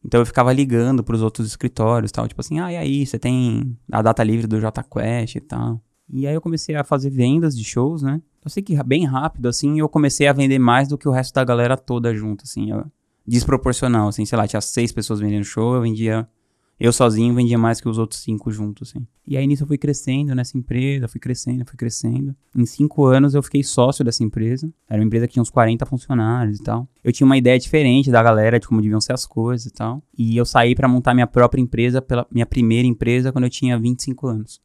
Então 0.03 0.21
eu 0.21 0.25
ficava 0.25 0.51
ligando 0.51 1.03
para 1.03 1.15
os 1.15 1.21
outros 1.21 1.45
escritórios, 1.45 2.11
tal, 2.11 2.27
tipo 2.27 2.41
assim, 2.41 2.59
ah, 2.59 2.71
e 2.71 2.77
aí, 2.77 3.05
você 3.05 3.19
tem 3.19 3.77
a 3.91 4.01
data 4.01 4.23
livre 4.23 4.47
do 4.47 4.59
JQuest 4.59 5.35
e 5.35 5.41
tal. 5.41 5.81
E 6.09 6.25
aí 6.25 6.33
eu 6.33 6.41
comecei 6.41 6.75
a 6.75 6.83
fazer 6.83 7.09
vendas 7.09 7.55
de 7.55 7.63
shows, 7.63 8.01
né? 8.01 8.21
Eu 8.43 8.49
sei 8.49 8.63
que 8.63 8.81
bem 8.83 9.05
rápido, 9.05 9.47
assim, 9.47 9.79
eu 9.79 9.87
comecei 9.87 10.27
a 10.27 10.33
vender 10.33 10.57
mais 10.57 10.87
do 10.87 10.97
que 10.97 11.07
o 11.07 11.11
resto 11.11 11.33
da 11.35 11.43
galera 11.43 11.77
toda 11.77 12.15
junto, 12.15 12.43
assim, 12.43 12.71
eu, 12.71 12.85
desproporcional, 13.27 14.07
assim, 14.07 14.25
sei 14.25 14.37
lá, 14.37 14.47
tinha 14.47 14.61
seis 14.61 14.91
pessoas 14.91 15.19
vendendo 15.19 15.43
show, 15.43 15.75
eu 15.75 15.81
vendia 15.81 16.27
eu 16.81 16.91
sozinho 16.91 17.35
vendia 17.35 17.59
mais 17.59 17.79
que 17.79 17.87
os 17.87 17.99
outros 17.99 18.21
cinco 18.21 18.49
juntos, 18.49 18.89
assim. 18.89 19.05
E 19.27 19.37
aí 19.37 19.45
nisso 19.45 19.61
eu 19.61 19.67
fui 19.67 19.77
crescendo 19.77 20.33
nessa 20.33 20.57
empresa, 20.57 21.07
fui 21.07 21.19
crescendo, 21.19 21.63
fui 21.63 21.77
crescendo. 21.77 22.35
Em 22.57 22.65
cinco 22.65 23.05
anos 23.05 23.35
eu 23.35 23.43
fiquei 23.43 23.61
sócio 23.61 24.03
dessa 24.03 24.23
empresa. 24.23 24.67
Era 24.89 24.99
uma 24.99 25.05
empresa 25.05 25.27
que 25.27 25.33
tinha 25.33 25.43
uns 25.43 25.51
40 25.51 25.85
funcionários 25.85 26.59
e 26.59 26.63
tal. 26.63 26.87
Eu 27.03 27.13
tinha 27.13 27.25
uma 27.25 27.37
ideia 27.37 27.59
diferente 27.59 28.09
da 28.09 28.23
galera 28.23 28.59
de 28.59 28.67
como 28.67 28.81
deviam 28.81 28.99
ser 28.99 29.13
as 29.13 29.27
coisas 29.27 29.67
e 29.67 29.71
tal. 29.71 30.01
E 30.17 30.35
eu 30.35 30.43
saí 30.43 30.73
para 30.73 30.87
montar 30.87 31.13
minha 31.13 31.27
própria 31.27 31.61
empresa, 31.61 32.01
pela 32.01 32.25
minha 32.31 32.47
primeira 32.47 32.87
empresa, 32.87 33.31
quando 33.31 33.43
eu 33.43 33.51
tinha 33.51 33.77
25 33.77 34.27
anos. 34.27 34.59